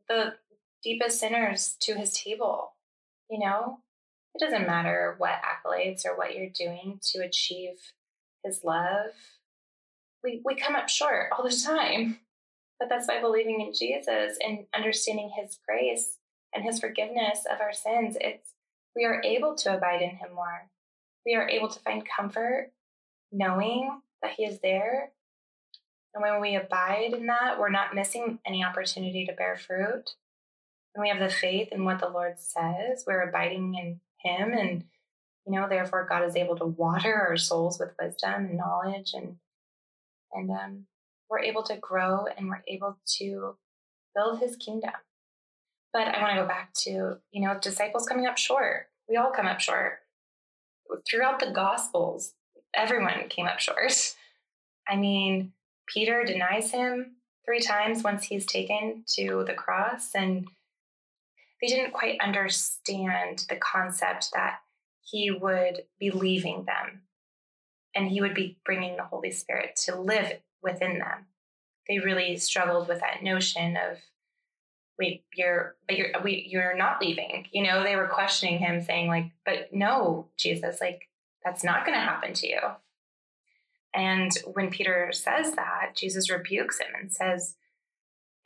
the 0.07 0.35
deepest 0.83 1.19
sinners 1.19 1.75
to 1.81 1.95
his 1.95 2.13
table, 2.13 2.73
you 3.29 3.39
know. 3.39 3.79
It 4.33 4.39
doesn't 4.39 4.67
matter 4.67 5.15
what 5.17 5.41
accolades 5.41 6.05
or 6.05 6.17
what 6.17 6.35
you're 6.35 6.49
doing 6.49 6.99
to 7.11 7.19
achieve 7.19 7.93
his 8.43 8.63
love. 8.63 9.11
We, 10.25 10.41
we 10.43 10.55
come 10.55 10.75
up 10.75 10.89
short 10.89 11.29
all 11.31 11.47
the 11.47 11.55
time. 11.55 12.19
But 12.79 12.89
that's 12.89 13.07
by 13.07 13.21
believing 13.21 13.61
in 13.61 13.73
Jesus 13.73 14.37
and 14.45 14.65
understanding 14.75 15.31
his 15.39 15.59
grace 15.65 16.17
and 16.53 16.65
his 16.65 16.79
forgiveness 16.79 17.45
of 17.49 17.61
our 17.61 17.71
sins. 17.71 18.17
It's 18.19 18.49
we 18.95 19.05
are 19.05 19.21
able 19.23 19.55
to 19.55 19.77
abide 19.77 20.01
in 20.01 20.09
him 20.09 20.33
more 20.35 20.69
we 21.25 21.35
are 21.35 21.49
able 21.49 21.69
to 21.69 21.79
find 21.79 22.03
comfort 22.07 22.71
knowing 23.31 23.99
that 24.21 24.33
He 24.37 24.45
is 24.45 24.59
there. 24.59 25.11
And 26.13 26.21
when 26.21 26.39
we 26.39 26.55
abide 26.55 27.13
in 27.13 27.25
that, 27.25 27.59
we're 27.59 27.69
not 27.69 27.95
missing 27.95 28.39
any 28.45 28.63
opportunity 28.63 29.25
to 29.25 29.33
bear 29.33 29.57
fruit. 29.57 30.11
When 30.93 31.01
we 31.01 31.09
have 31.09 31.19
the 31.19 31.33
faith 31.33 31.69
in 31.71 31.83
what 31.83 31.99
the 31.99 32.07
Lord 32.07 32.39
says, 32.39 33.03
we're 33.05 33.27
abiding 33.27 33.75
in 33.75 33.99
Him. 34.23 34.53
And, 34.53 34.85
you 35.45 35.53
know, 35.53 35.67
therefore, 35.67 36.07
God 36.09 36.23
is 36.23 36.37
able 36.37 36.55
to 36.57 36.65
water 36.65 37.13
our 37.13 37.35
souls 37.35 37.79
with 37.79 37.95
wisdom 38.01 38.45
and 38.45 38.57
knowledge. 38.57 39.11
And, 39.13 39.37
and 40.35 40.51
um, 40.51 40.85
we're 41.29 41.39
able 41.39 41.63
to 41.63 41.77
grow 41.77 42.25
and 42.37 42.49
we're 42.49 42.63
able 42.67 42.97
to 43.17 43.55
build 44.13 44.39
His 44.39 44.55
kingdom. 44.57 44.91
But 45.93 46.09
I 46.09 46.21
want 46.21 46.35
to 46.35 46.41
go 46.41 46.47
back 46.47 46.73
to, 46.83 47.17
you 47.31 47.41
know, 47.41 47.57
disciples 47.59 48.05
coming 48.05 48.25
up 48.25 48.37
short. 48.37 48.87
We 49.09 49.15
all 49.15 49.31
come 49.31 49.47
up 49.47 49.59
short 49.59 49.99
throughout 51.09 51.39
the 51.39 51.51
Gospels, 51.51 52.33
everyone 52.73 53.27
came 53.29 53.45
up 53.45 53.59
short. 53.59 54.15
I 54.87 54.95
mean, 54.95 55.53
Peter 55.87 56.23
denies 56.23 56.71
him 56.71 57.15
three 57.45 57.59
times 57.59 58.03
once 58.03 58.23
he's 58.23 58.45
taken 58.45 59.03
to 59.15 59.43
the 59.47 59.53
cross, 59.53 60.13
and 60.15 60.47
they 61.61 61.67
didn't 61.67 61.93
quite 61.93 62.19
understand 62.21 63.45
the 63.49 63.55
concept 63.55 64.29
that 64.33 64.59
he 65.01 65.31
would 65.31 65.83
be 65.99 66.11
leaving 66.11 66.65
them 66.65 67.01
and 67.95 68.09
he 68.09 68.21
would 68.21 68.33
be 68.33 68.57
bringing 68.65 68.97
the 68.97 69.03
Holy 69.03 69.31
Spirit 69.31 69.77
to 69.85 69.99
live 69.99 70.33
within 70.61 70.99
them. 70.99 71.25
They 71.87 71.99
really 71.99 72.35
struggled 72.37 72.87
with 72.87 72.99
that 72.99 73.23
notion 73.23 73.77
of 73.77 73.99
wait 74.97 75.23
you're 75.33 75.75
but 75.87 75.97
you're 75.97 76.09
we, 76.23 76.47
you're 76.49 76.75
not 76.75 77.01
leaving. 77.01 77.47
You 77.51 77.63
know 77.63 77.83
they 77.83 77.95
were 77.95 78.07
questioning 78.07 78.59
him 78.59 78.81
saying 78.81 79.07
like 79.07 79.31
but 79.45 79.73
no 79.73 80.27
jesus 80.37 80.81
like 80.81 81.09
that's 81.43 81.63
not 81.63 81.85
going 81.85 81.97
to 81.97 82.03
happen 82.03 82.33
to 82.33 82.47
you. 82.47 82.59
And 83.93 84.31
when 84.53 84.69
peter 84.69 85.11
says 85.13 85.53
that 85.55 85.91
jesus 85.95 86.29
rebukes 86.29 86.79
him 86.79 86.87
and 86.99 87.11
says 87.11 87.55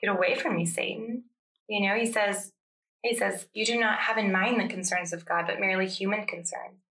get 0.02 0.10
away 0.10 0.36
from 0.36 0.56
me 0.56 0.66
satan. 0.66 1.24
You 1.68 1.88
know 1.88 1.96
he 1.96 2.06
says 2.06 2.52
he 3.04 3.16
says 3.16 3.48
you 3.54 3.66
do 3.66 3.80
not 3.80 4.00
have 4.00 4.18
in 4.18 4.32
mind 4.32 4.60
the 4.60 4.68
concerns 4.68 5.14
of 5.14 5.26
god 5.26 5.46
but 5.48 5.60
merely 5.60 5.88
human 5.88 6.26
concerns 6.26 6.82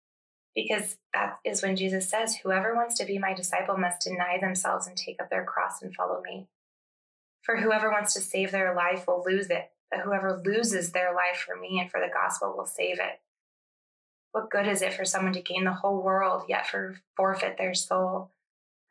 because 0.60 0.96
that 1.14 1.36
is 1.44 1.62
when 1.62 1.76
jesus 1.76 2.08
says 2.08 2.36
whoever 2.36 2.74
wants 2.74 2.96
to 2.96 3.06
be 3.06 3.18
my 3.18 3.32
disciple 3.32 3.76
must 3.76 4.00
deny 4.00 4.38
themselves 4.40 4.86
and 4.86 4.96
take 4.96 5.20
up 5.22 5.30
their 5.30 5.44
cross 5.44 5.82
and 5.82 5.94
follow 5.94 6.20
me 6.22 6.48
for 7.48 7.56
whoever 7.56 7.90
wants 7.90 8.12
to 8.12 8.20
save 8.20 8.50
their 8.50 8.74
life 8.74 9.06
will 9.06 9.24
lose 9.26 9.48
it, 9.48 9.70
but 9.90 10.00
whoever 10.00 10.42
loses 10.44 10.92
their 10.92 11.14
life 11.14 11.38
for 11.38 11.56
me 11.56 11.80
and 11.80 11.90
for 11.90 11.98
the 11.98 12.12
gospel 12.12 12.54
will 12.54 12.66
save 12.66 12.98
it. 12.98 13.20
What 14.32 14.50
good 14.50 14.68
is 14.68 14.82
it 14.82 14.92
for 14.92 15.06
someone 15.06 15.32
to 15.32 15.40
gain 15.40 15.64
the 15.64 15.72
whole 15.72 16.02
world 16.02 16.42
yet 16.46 16.66
for 16.66 17.00
forfeit 17.16 17.56
their 17.56 17.72
soul? 17.72 18.32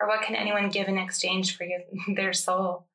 Or 0.02 0.08
what 0.08 0.24
can 0.24 0.36
anyone 0.36 0.70
give 0.70 0.88
in 0.88 0.98
exchange 0.98 1.56
for 1.56 1.68
their 2.16 2.34
soul? 2.34 2.88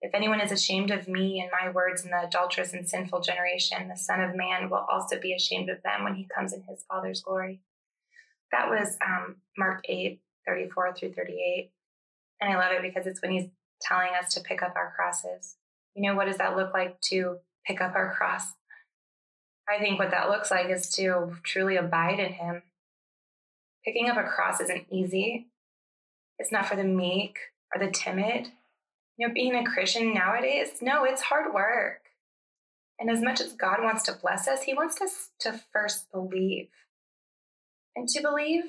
If 0.00 0.14
anyone 0.14 0.40
is 0.40 0.52
ashamed 0.52 0.92
of 0.92 1.08
me 1.08 1.40
and 1.40 1.50
my 1.50 1.72
words 1.72 2.04
in 2.04 2.12
the 2.12 2.22
adulterous 2.22 2.72
and 2.72 2.88
sinful 2.88 3.22
generation, 3.22 3.88
the 3.88 3.96
Son 3.96 4.20
of 4.20 4.36
Man 4.36 4.70
will 4.70 4.86
also 4.88 5.18
be 5.18 5.34
ashamed 5.34 5.70
of 5.70 5.82
them 5.82 6.04
when 6.04 6.14
he 6.14 6.28
comes 6.32 6.52
in 6.52 6.62
his 6.68 6.84
Father's 6.88 7.20
glory. 7.20 7.62
That 8.54 8.70
was 8.70 8.96
um, 9.04 9.36
Mark 9.58 9.80
8, 9.88 10.20
34 10.46 10.94
through 10.94 11.14
38. 11.14 11.72
And 12.40 12.52
I 12.52 12.56
love 12.56 12.70
it 12.72 12.82
because 12.82 13.04
it's 13.04 13.20
when 13.20 13.32
he's 13.32 13.48
telling 13.80 14.10
us 14.20 14.32
to 14.34 14.40
pick 14.40 14.62
up 14.62 14.74
our 14.76 14.92
crosses. 14.94 15.56
You 15.96 16.08
know, 16.08 16.16
what 16.16 16.26
does 16.26 16.38
that 16.38 16.56
look 16.56 16.72
like 16.72 17.00
to 17.08 17.38
pick 17.66 17.80
up 17.80 17.96
our 17.96 18.14
cross? 18.14 18.52
I 19.68 19.80
think 19.80 19.98
what 19.98 20.12
that 20.12 20.28
looks 20.28 20.52
like 20.52 20.68
is 20.70 20.88
to 20.90 21.36
truly 21.42 21.76
abide 21.76 22.20
in 22.20 22.34
Him. 22.34 22.62
Picking 23.84 24.08
up 24.08 24.16
a 24.16 24.22
cross 24.22 24.60
isn't 24.60 24.86
easy, 24.88 25.48
it's 26.38 26.52
not 26.52 26.66
for 26.66 26.76
the 26.76 26.84
meek 26.84 27.36
or 27.74 27.84
the 27.84 27.90
timid. 27.90 28.48
You 29.16 29.26
know, 29.26 29.34
being 29.34 29.54
a 29.56 29.64
Christian 29.64 30.14
nowadays, 30.14 30.78
no, 30.80 31.04
it's 31.04 31.22
hard 31.22 31.52
work. 31.52 32.02
And 33.00 33.10
as 33.10 33.20
much 33.20 33.40
as 33.40 33.52
God 33.52 33.82
wants 33.82 34.04
to 34.04 34.12
bless 34.20 34.46
us, 34.46 34.62
He 34.62 34.74
wants 34.74 35.00
us 35.00 35.30
to 35.40 35.60
first 35.72 36.12
believe. 36.12 36.68
And 37.96 38.08
to 38.08 38.22
believe 38.22 38.64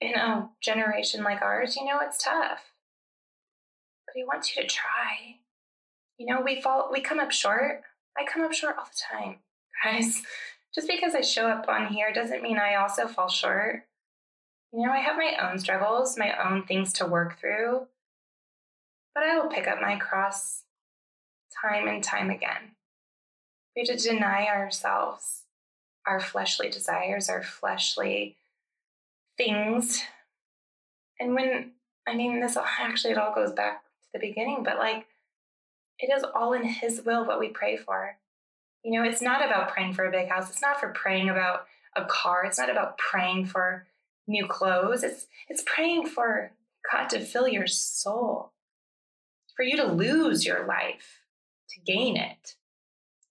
in 0.00 0.14
a 0.14 0.50
generation 0.62 1.22
like 1.22 1.42
ours, 1.42 1.76
you 1.76 1.84
know, 1.84 2.00
it's 2.00 2.22
tough 2.22 2.74
but 4.14 4.18
he 4.18 4.24
wants 4.24 4.54
you 4.54 4.62
to 4.62 4.68
try. 4.68 5.36
You 6.18 6.26
know, 6.26 6.40
we 6.40 6.60
fall, 6.60 6.88
we 6.92 7.00
come 7.00 7.18
up 7.18 7.32
short. 7.32 7.82
I 8.16 8.24
come 8.24 8.42
up 8.42 8.52
short 8.52 8.76
all 8.78 8.84
the 8.84 9.16
time, 9.18 9.38
guys. 9.84 10.22
Just 10.74 10.88
because 10.88 11.14
I 11.14 11.20
show 11.20 11.48
up 11.48 11.68
on 11.68 11.92
here 11.92 12.12
doesn't 12.12 12.42
mean 12.42 12.58
I 12.58 12.76
also 12.76 13.06
fall 13.06 13.28
short. 13.28 13.84
You 14.72 14.86
know, 14.86 14.92
I 14.92 14.98
have 14.98 15.16
my 15.16 15.36
own 15.40 15.58
struggles, 15.58 16.16
my 16.16 16.32
own 16.44 16.64
things 16.64 16.92
to 16.94 17.06
work 17.06 17.38
through, 17.38 17.86
but 19.14 19.22
I 19.22 19.38
will 19.38 19.48
pick 19.48 19.68
up 19.68 19.80
my 19.80 19.96
cross 19.96 20.62
time 21.62 21.86
and 21.86 22.02
time 22.02 22.30
again. 22.30 22.72
We 23.76 23.84
have 23.86 23.96
to 23.96 24.08
deny 24.08 24.46
ourselves, 24.46 25.42
our 26.06 26.18
fleshly 26.18 26.70
desires, 26.70 27.28
our 27.28 27.42
fleshly 27.42 28.36
things. 29.36 30.02
And 31.20 31.34
when, 31.34 31.72
I 32.06 32.14
mean, 32.14 32.40
this 32.40 32.56
actually, 32.56 33.12
it 33.12 33.18
all 33.18 33.34
goes 33.34 33.52
back 33.52 33.82
to 33.84 34.08
the 34.12 34.26
beginning, 34.26 34.62
but 34.64 34.78
like 34.78 35.06
it 35.98 36.12
is 36.14 36.24
all 36.34 36.52
in 36.52 36.64
His 36.64 37.02
will 37.04 37.24
what 37.26 37.40
we 37.40 37.48
pray 37.48 37.76
for. 37.76 38.16
You 38.82 38.92
know, 39.00 39.08
it's 39.08 39.22
not 39.22 39.44
about 39.44 39.70
praying 39.70 39.94
for 39.94 40.04
a 40.04 40.10
big 40.10 40.28
house. 40.28 40.50
It's 40.50 40.62
not 40.62 40.78
for 40.78 40.88
praying 40.90 41.30
about 41.30 41.66
a 41.96 42.04
car. 42.04 42.44
It's 42.44 42.58
not 42.58 42.70
about 42.70 42.98
praying 42.98 43.46
for 43.46 43.86
new 44.26 44.46
clothes. 44.46 45.02
It's 45.02 45.26
it's 45.48 45.62
praying 45.64 46.06
for 46.06 46.50
God 46.90 47.08
to 47.10 47.20
fill 47.20 47.48
your 47.48 47.66
soul, 47.66 48.52
for 49.56 49.62
you 49.62 49.76
to 49.76 49.86
lose 49.86 50.44
your 50.44 50.66
life 50.66 51.20
to 51.70 51.80
gain 51.80 52.16
it. 52.16 52.56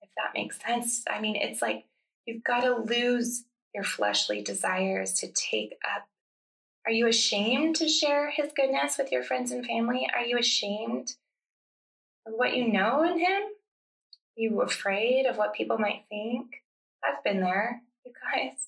If 0.01 0.10
that 0.17 0.33
makes 0.33 0.60
sense. 0.60 1.03
I 1.10 1.19
mean, 1.22 1.36
it's 1.36 1.62
like 1.62 1.86
you've 2.25 2.43
got 2.43 2.62
to 2.62 2.77
lose 2.77 3.43
your 3.74 3.84
fleshly 3.84 4.42
desires 4.42 5.13
to 5.13 5.27
take 5.27 5.75
up 5.96 6.08
are 6.86 6.92
you 6.92 7.08
ashamed 7.08 7.77
to 7.77 7.88
share 7.88 8.30
his 8.30 8.51
goodness 8.53 8.98
with 8.98 9.12
your 9.12 9.24
friends 9.24 9.51
and 9.51 9.65
family? 9.65 10.06
Are 10.13 10.25
you 10.25 10.38
ashamed 10.38 11.15
of 12.27 12.34
what 12.36 12.56
you 12.56 12.72
know 12.72 13.03
in 13.03 13.20
him? 13.20 13.42
Are 13.42 14.36
you 14.36 14.62
afraid 14.62 15.25
of 15.25 15.38
what 15.38 15.53
people 15.53 15.77
might 15.77 16.03
think? 16.10 16.48
I've 17.03 17.24
been 17.24 17.39
there, 17.39 17.82
you 18.06 18.12
guys. 18.12 18.68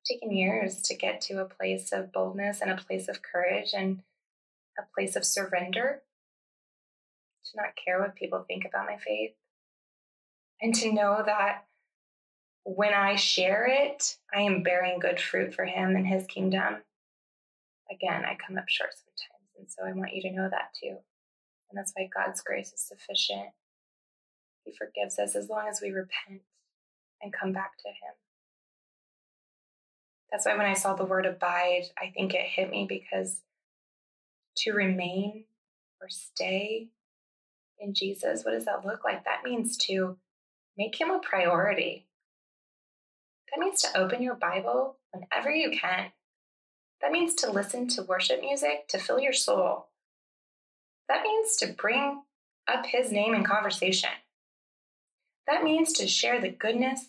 It's 0.00 0.08
taken 0.10 0.34
years 0.34 0.80
to 0.82 0.96
get 0.96 1.20
to 1.22 1.42
a 1.42 1.44
place 1.44 1.92
of 1.92 2.12
boldness 2.12 2.62
and 2.62 2.70
a 2.70 2.76
place 2.76 3.08
of 3.08 3.20
courage 3.20 3.72
and 3.74 4.00
a 4.78 4.82
place 4.94 5.16
of 5.16 5.24
surrender 5.26 6.00
to 7.44 7.56
not 7.56 7.76
care 7.76 8.00
what 8.00 8.16
people 8.16 8.42
think 8.48 8.64
about 8.64 8.86
my 8.86 8.96
faith 8.96 9.32
and 10.62 10.74
to 10.76 10.92
know 10.92 11.22
that 11.26 11.64
when 12.64 12.94
I 12.94 13.16
share 13.16 13.66
it, 13.68 14.16
I 14.34 14.42
am 14.42 14.62
bearing 14.62 14.98
good 14.98 15.20
fruit 15.20 15.54
for 15.54 15.64
Him 15.64 15.96
and 15.96 16.06
His 16.06 16.26
kingdom. 16.26 16.76
Again, 17.90 18.24
I 18.24 18.36
come 18.46 18.58
up 18.58 18.68
short 18.68 18.90
sometimes. 18.94 19.48
And 19.58 19.68
so 19.70 19.84
I 19.84 19.92
want 19.92 20.14
you 20.14 20.22
to 20.22 20.32
know 20.36 20.48
that 20.50 20.74
too. 20.80 20.96
And 21.70 21.78
that's 21.78 21.92
why 21.94 22.08
God's 22.14 22.40
grace 22.40 22.72
is 22.72 22.80
sufficient. 22.80 23.50
He 24.64 24.72
forgives 24.72 25.18
us 25.18 25.34
as 25.34 25.48
long 25.48 25.68
as 25.68 25.80
we 25.80 25.90
repent 25.90 26.42
and 27.22 27.32
come 27.32 27.52
back 27.52 27.76
to 27.78 27.88
Him. 27.88 28.14
That's 30.30 30.46
why 30.46 30.56
when 30.56 30.66
I 30.66 30.74
saw 30.74 30.94
the 30.94 31.04
word 31.04 31.26
abide, 31.26 31.84
I 31.98 32.12
think 32.14 32.34
it 32.34 32.46
hit 32.46 32.70
me 32.70 32.86
because 32.88 33.40
to 34.58 34.72
remain 34.72 35.44
or 36.00 36.08
stay 36.08 36.88
in 37.78 37.94
Jesus, 37.94 38.44
what 38.44 38.52
does 38.52 38.66
that 38.66 38.84
look 38.84 39.04
like? 39.04 39.24
That 39.24 39.44
means 39.44 39.76
to 39.78 40.16
make 40.76 41.00
Him 41.00 41.10
a 41.10 41.18
priority. 41.18 42.06
That 43.52 43.60
means 43.60 43.82
to 43.82 43.98
open 43.98 44.22
your 44.22 44.34
Bible 44.34 44.96
whenever 45.12 45.50
you 45.50 45.70
can. 45.70 46.12
That 47.02 47.12
means 47.12 47.34
to 47.36 47.50
listen 47.50 47.88
to 47.88 48.02
worship 48.02 48.40
music 48.40 48.86
to 48.88 48.98
fill 48.98 49.18
your 49.18 49.32
soul. 49.32 49.88
That 51.08 51.22
means 51.22 51.56
to 51.56 51.72
bring 51.72 52.22
up 52.68 52.86
His 52.86 53.10
name 53.10 53.34
in 53.34 53.42
conversation. 53.42 54.10
That 55.46 55.64
means 55.64 55.92
to 55.94 56.06
share 56.06 56.40
the 56.40 56.50
goodness 56.50 57.06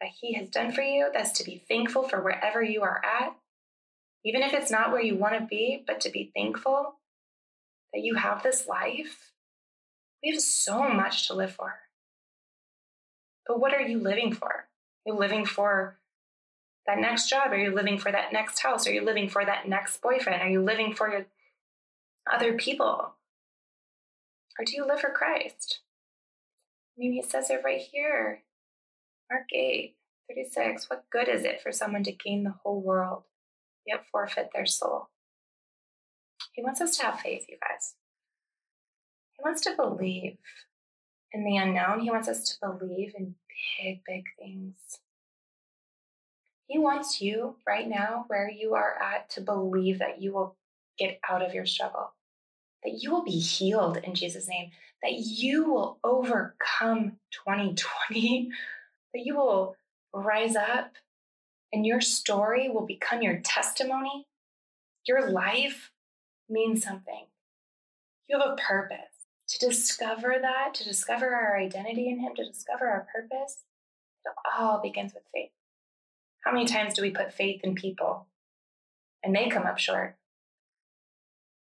that 0.00 0.10
He 0.20 0.34
has 0.34 0.48
done 0.48 0.70
for 0.70 0.82
you. 0.82 1.10
That's 1.12 1.32
to 1.38 1.44
be 1.44 1.64
thankful 1.68 2.08
for 2.08 2.22
wherever 2.22 2.62
you 2.62 2.82
are 2.82 3.02
at, 3.04 3.34
even 4.24 4.42
if 4.42 4.52
it's 4.52 4.70
not 4.70 4.92
where 4.92 5.02
you 5.02 5.16
want 5.16 5.38
to 5.38 5.46
be, 5.46 5.82
but 5.86 6.00
to 6.02 6.10
be 6.10 6.30
thankful 6.34 6.94
that 7.92 8.02
you 8.02 8.14
have 8.14 8.42
this 8.42 8.68
life. 8.68 9.32
We 10.22 10.30
have 10.30 10.40
so 10.40 10.88
much 10.88 11.26
to 11.26 11.34
live 11.34 11.52
for. 11.52 11.74
But 13.46 13.60
what 13.60 13.74
are 13.74 13.82
you 13.82 13.98
living 13.98 14.32
for? 14.32 14.68
Are 15.06 15.14
living 15.14 15.44
for 15.44 15.98
that 16.86 16.98
next 16.98 17.28
job? 17.28 17.52
Are 17.52 17.58
you 17.58 17.74
living 17.74 17.98
for 17.98 18.12
that 18.12 18.32
next 18.32 18.60
house? 18.60 18.86
Are 18.86 18.92
you 18.92 19.02
living 19.02 19.28
for 19.28 19.44
that 19.44 19.68
next 19.68 20.00
boyfriend? 20.02 20.42
Are 20.42 20.48
you 20.48 20.62
living 20.62 20.94
for 20.94 21.10
your 21.10 21.26
other 22.30 22.54
people? 22.54 23.14
Or 24.58 24.64
do 24.64 24.74
you 24.76 24.86
live 24.86 25.00
for 25.00 25.10
Christ? 25.10 25.80
I 26.96 27.00
mean, 27.00 27.12
he 27.12 27.22
says 27.22 27.50
it 27.50 27.62
right 27.64 27.80
here. 27.80 28.42
Mark 29.30 29.46
8, 29.52 29.96
36. 30.28 30.88
What 30.88 31.04
good 31.10 31.28
is 31.28 31.44
it 31.44 31.60
for 31.60 31.72
someone 31.72 32.04
to 32.04 32.12
gain 32.12 32.44
the 32.44 32.54
whole 32.62 32.80
world, 32.80 33.24
yet 33.86 34.04
forfeit 34.10 34.50
their 34.54 34.66
soul? 34.66 35.08
He 36.52 36.62
wants 36.62 36.80
us 36.80 36.96
to 36.98 37.06
have 37.06 37.20
faith, 37.20 37.46
you 37.48 37.56
guys. 37.60 37.94
He 39.32 39.42
wants 39.42 39.60
to 39.62 39.74
believe 39.74 40.36
in 41.34 41.44
the 41.44 41.56
unknown. 41.56 42.00
He 42.00 42.10
wants 42.10 42.28
us 42.28 42.56
to 42.60 42.68
believe 42.68 43.12
in 43.18 43.34
big, 43.82 44.00
big 44.06 44.24
things. 44.38 44.76
He 46.66 46.78
wants 46.78 47.20
you 47.20 47.56
right 47.66 47.86
now, 47.86 48.24
where 48.28 48.48
you 48.48 48.74
are 48.74 48.96
at, 49.02 49.28
to 49.30 49.42
believe 49.42 49.98
that 49.98 50.22
you 50.22 50.32
will 50.32 50.56
get 50.98 51.20
out 51.28 51.42
of 51.42 51.52
your 51.52 51.66
struggle, 51.66 52.14
that 52.82 53.02
you 53.02 53.10
will 53.10 53.24
be 53.24 53.38
healed 53.38 53.98
in 53.98 54.14
Jesus' 54.14 54.48
name, 54.48 54.70
that 55.02 55.12
you 55.12 55.64
will 55.64 55.98
overcome 56.02 57.18
2020, 57.44 58.50
that 59.14 59.26
you 59.26 59.36
will 59.36 59.76
rise 60.14 60.56
up 60.56 60.92
and 61.72 61.84
your 61.84 62.00
story 62.00 62.70
will 62.70 62.86
become 62.86 63.20
your 63.20 63.40
testimony. 63.44 64.26
Your 65.06 65.30
life 65.30 65.90
means 66.48 66.84
something. 66.84 67.26
You 68.28 68.38
have 68.38 68.50
a 68.52 68.56
purpose. 68.56 69.13
To 69.48 69.58
discover 69.58 70.36
that, 70.40 70.74
to 70.74 70.84
discover 70.84 71.34
our 71.34 71.58
identity 71.58 72.08
in 72.08 72.20
Him, 72.20 72.34
to 72.36 72.44
discover 72.44 72.86
our 72.86 73.06
purpose, 73.14 73.64
it 74.24 74.32
all 74.58 74.80
begins 74.82 75.12
with 75.12 75.24
faith. 75.34 75.50
How 76.44 76.52
many 76.52 76.66
times 76.66 76.94
do 76.94 77.02
we 77.02 77.10
put 77.10 77.32
faith 77.32 77.60
in 77.62 77.74
people 77.74 78.26
and 79.22 79.34
they 79.34 79.48
come 79.48 79.64
up 79.64 79.78
short? 79.78 80.16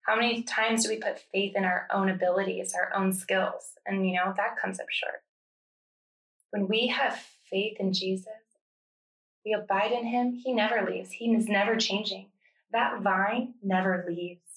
How 0.02 0.16
many 0.16 0.42
times 0.42 0.84
do 0.84 0.90
we 0.90 0.96
put 0.96 1.18
faith 1.32 1.54
in 1.56 1.64
our 1.64 1.86
own 1.92 2.10
abilities, 2.10 2.74
our 2.74 2.94
own 2.94 3.12
skills? 3.12 3.72
And, 3.86 4.06
you 4.06 4.14
know, 4.14 4.34
that 4.36 4.56
comes 4.60 4.78
up 4.78 4.90
short. 4.90 5.22
When 6.50 6.68
we 6.68 6.88
have 6.88 7.18
faith 7.50 7.78
in 7.80 7.92
Jesus, 7.92 8.28
we 9.44 9.52
abide 9.52 9.92
in 9.92 10.06
him, 10.06 10.32
he 10.32 10.52
never 10.52 10.88
leaves. 10.88 11.12
He 11.12 11.32
is 11.34 11.48
never 11.48 11.76
changing. 11.76 12.26
That 12.72 13.00
vine 13.02 13.54
never 13.62 14.04
leaves. 14.08 14.53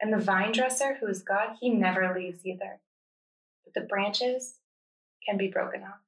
And 0.00 0.12
the 0.12 0.18
vine 0.18 0.52
dresser, 0.52 0.96
who 1.00 1.06
is 1.06 1.22
God, 1.22 1.56
he 1.60 1.70
never 1.70 2.14
leaves 2.14 2.44
either. 2.44 2.80
But 3.64 3.74
the 3.74 3.86
branches 3.86 4.60
can 5.26 5.36
be 5.36 5.48
broken 5.48 5.82
off, 5.82 6.00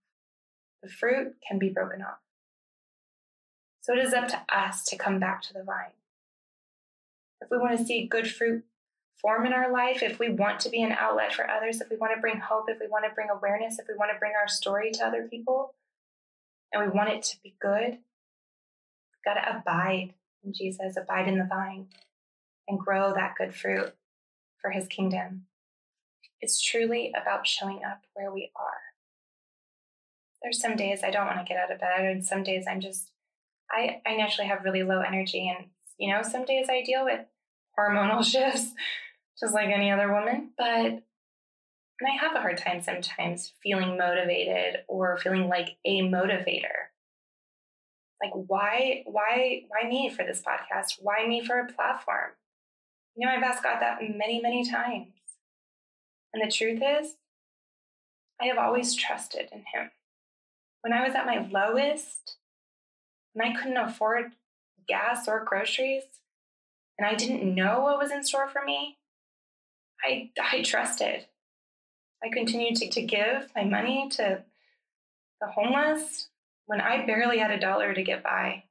the 0.82 0.88
fruit 0.88 1.36
can 1.46 1.58
be 1.58 1.68
broken 1.68 2.02
off. 2.02 2.18
So 3.80 3.94
it 3.94 4.00
is 4.00 4.12
up 4.12 4.28
to 4.28 4.42
us 4.54 4.84
to 4.86 4.98
come 4.98 5.18
back 5.18 5.40
to 5.42 5.54
the 5.54 5.64
vine. 5.64 5.92
If 7.40 7.48
we 7.50 7.58
want 7.58 7.78
to 7.78 7.84
see 7.84 8.06
good 8.06 8.30
fruit 8.30 8.64
form 9.20 9.46
in 9.46 9.52
our 9.52 9.72
life, 9.72 10.02
if 10.02 10.18
we 10.18 10.28
want 10.28 10.60
to 10.60 10.68
be 10.68 10.82
an 10.82 10.92
outlet 10.92 11.32
for 11.32 11.48
others, 11.48 11.80
if 11.80 11.88
we 11.90 11.96
want 11.96 12.14
to 12.14 12.20
bring 12.20 12.38
hope, 12.38 12.66
if 12.68 12.78
we 12.80 12.86
want 12.86 13.04
to 13.04 13.14
bring 13.14 13.30
awareness, 13.30 13.78
if 13.78 13.86
we 13.88 13.94
want 13.94 14.10
to 14.12 14.18
bring 14.18 14.32
our 14.38 14.48
story 14.48 14.90
to 14.92 15.06
other 15.06 15.26
people, 15.28 15.74
and 16.72 16.84
we 16.84 16.90
want 16.90 17.08
it 17.08 17.22
to 17.22 17.36
be 17.42 17.54
good, 17.60 17.92
we've 17.92 19.24
got 19.24 19.34
to 19.34 19.56
abide 19.56 20.14
in 20.44 20.52
Jesus, 20.52 20.96
abide 20.96 21.28
in 21.28 21.38
the 21.38 21.44
vine, 21.44 21.86
and 22.68 22.78
grow 22.78 23.14
that 23.14 23.34
good 23.36 23.54
fruit 23.54 23.94
for 24.60 24.70
his 24.70 24.86
kingdom. 24.86 25.46
It's 26.40 26.62
truly 26.62 27.12
about 27.20 27.46
showing 27.46 27.80
up 27.84 28.02
where 28.14 28.32
we 28.32 28.50
are. 28.54 28.80
There's 30.42 30.60
some 30.60 30.76
days 30.76 31.02
I 31.02 31.10
don't 31.10 31.26
want 31.26 31.38
to 31.38 31.44
get 31.44 31.58
out 31.58 31.72
of 31.72 31.80
bed, 31.80 32.04
and 32.04 32.24
some 32.24 32.44
days 32.44 32.66
I'm 32.70 32.80
just 32.80 33.10
I, 33.70 34.00
I 34.06 34.16
naturally 34.16 34.48
have 34.48 34.64
really 34.64 34.82
low 34.82 35.00
energy. 35.00 35.52
And, 35.54 35.68
you 35.98 36.12
know, 36.12 36.22
some 36.22 36.44
days 36.44 36.68
I 36.70 36.82
deal 36.82 37.04
with 37.04 37.20
hormonal 37.78 38.24
shifts, 38.30 38.72
just 39.38 39.54
like 39.54 39.68
any 39.68 39.90
other 39.90 40.12
woman. 40.12 40.50
But 40.56 41.02
and 42.00 42.08
I 42.08 42.24
have 42.24 42.36
a 42.36 42.40
hard 42.40 42.58
time 42.58 42.80
sometimes 42.80 43.52
feeling 43.60 43.98
motivated 43.98 44.82
or 44.86 45.18
feeling 45.18 45.48
like 45.48 45.70
a 45.84 46.02
motivator. 46.02 46.86
Like 48.22 48.32
why 48.32 49.02
why 49.06 49.62
why 49.68 49.88
me 49.88 50.08
for 50.08 50.24
this 50.24 50.40
podcast? 50.40 51.00
Why 51.00 51.26
me 51.26 51.44
for 51.44 51.58
a 51.58 51.72
platform? 51.72 52.30
You 53.18 53.26
know, 53.26 53.32
I've 53.32 53.42
asked 53.42 53.64
God 53.64 53.80
that 53.80 53.98
many, 54.00 54.40
many 54.40 54.64
times. 54.64 55.08
And 56.32 56.40
the 56.40 56.52
truth 56.52 56.80
is, 56.80 57.16
I 58.40 58.46
have 58.46 58.58
always 58.58 58.94
trusted 58.94 59.48
in 59.50 59.64
him. 59.74 59.90
When 60.82 60.92
I 60.92 61.04
was 61.04 61.16
at 61.16 61.26
my 61.26 61.44
lowest, 61.50 62.36
and 63.34 63.42
I 63.42 63.58
couldn't 63.58 63.76
afford 63.76 64.30
gas 64.86 65.26
or 65.26 65.44
groceries, 65.44 66.04
and 66.96 67.08
I 67.08 67.16
didn't 67.16 67.56
know 67.56 67.80
what 67.80 67.98
was 67.98 68.12
in 68.12 68.22
store 68.22 68.48
for 68.48 68.62
me, 68.64 68.98
I, 70.04 70.30
I 70.40 70.62
trusted. 70.62 71.26
I 72.22 72.28
continued 72.32 72.76
to, 72.76 72.88
to 72.88 73.02
give 73.02 73.50
my 73.56 73.64
money 73.64 74.08
to 74.10 74.44
the 75.40 75.46
homeless 75.48 76.28
when 76.66 76.80
I 76.80 77.04
barely 77.04 77.38
had 77.38 77.50
a 77.50 77.58
dollar 77.58 77.94
to 77.94 78.02
get 78.04 78.22
by. 78.22 78.62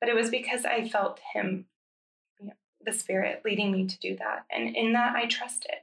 But 0.00 0.10
it 0.10 0.14
was 0.14 0.30
because 0.30 0.64
I 0.64 0.88
felt 0.88 1.18
Him, 1.32 1.66
the 2.84 2.92
Spirit 2.92 3.42
leading 3.44 3.72
me 3.72 3.86
to 3.86 3.98
do 3.98 4.16
that. 4.16 4.44
And 4.50 4.74
in 4.76 4.92
that, 4.92 5.14
I 5.14 5.26
trusted. 5.26 5.76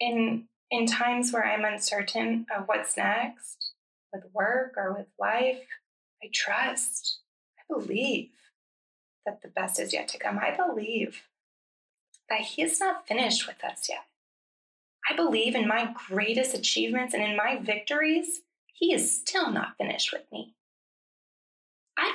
In, 0.00 0.44
in 0.70 0.86
times 0.86 1.32
where 1.32 1.44
I'm 1.44 1.64
uncertain 1.64 2.46
of 2.54 2.66
what's 2.66 2.96
next 2.96 3.72
with 4.12 4.24
work 4.32 4.74
or 4.76 4.92
with 4.92 5.06
life, 5.18 5.66
I 6.22 6.28
trust, 6.32 7.18
I 7.58 7.62
believe 7.72 8.30
that 9.26 9.42
the 9.42 9.48
best 9.48 9.78
is 9.78 9.92
yet 9.92 10.08
to 10.08 10.18
come. 10.18 10.38
I 10.38 10.54
believe 10.54 11.22
that 12.28 12.40
He 12.40 12.62
is 12.62 12.80
not 12.80 13.06
finished 13.06 13.46
with 13.46 13.62
us 13.64 13.88
yet. 13.88 14.04
I 15.10 15.14
believe 15.14 15.54
in 15.54 15.68
my 15.68 15.94
greatest 16.08 16.54
achievements 16.54 17.14
and 17.14 17.22
in 17.22 17.36
my 17.36 17.58
victories, 17.58 18.40
He 18.72 18.92
is 18.92 19.14
still 19.20 19.50
not 19.50 19.76
finished 19.78 20.12
with 20.12 20.24
me. 20.32 20.54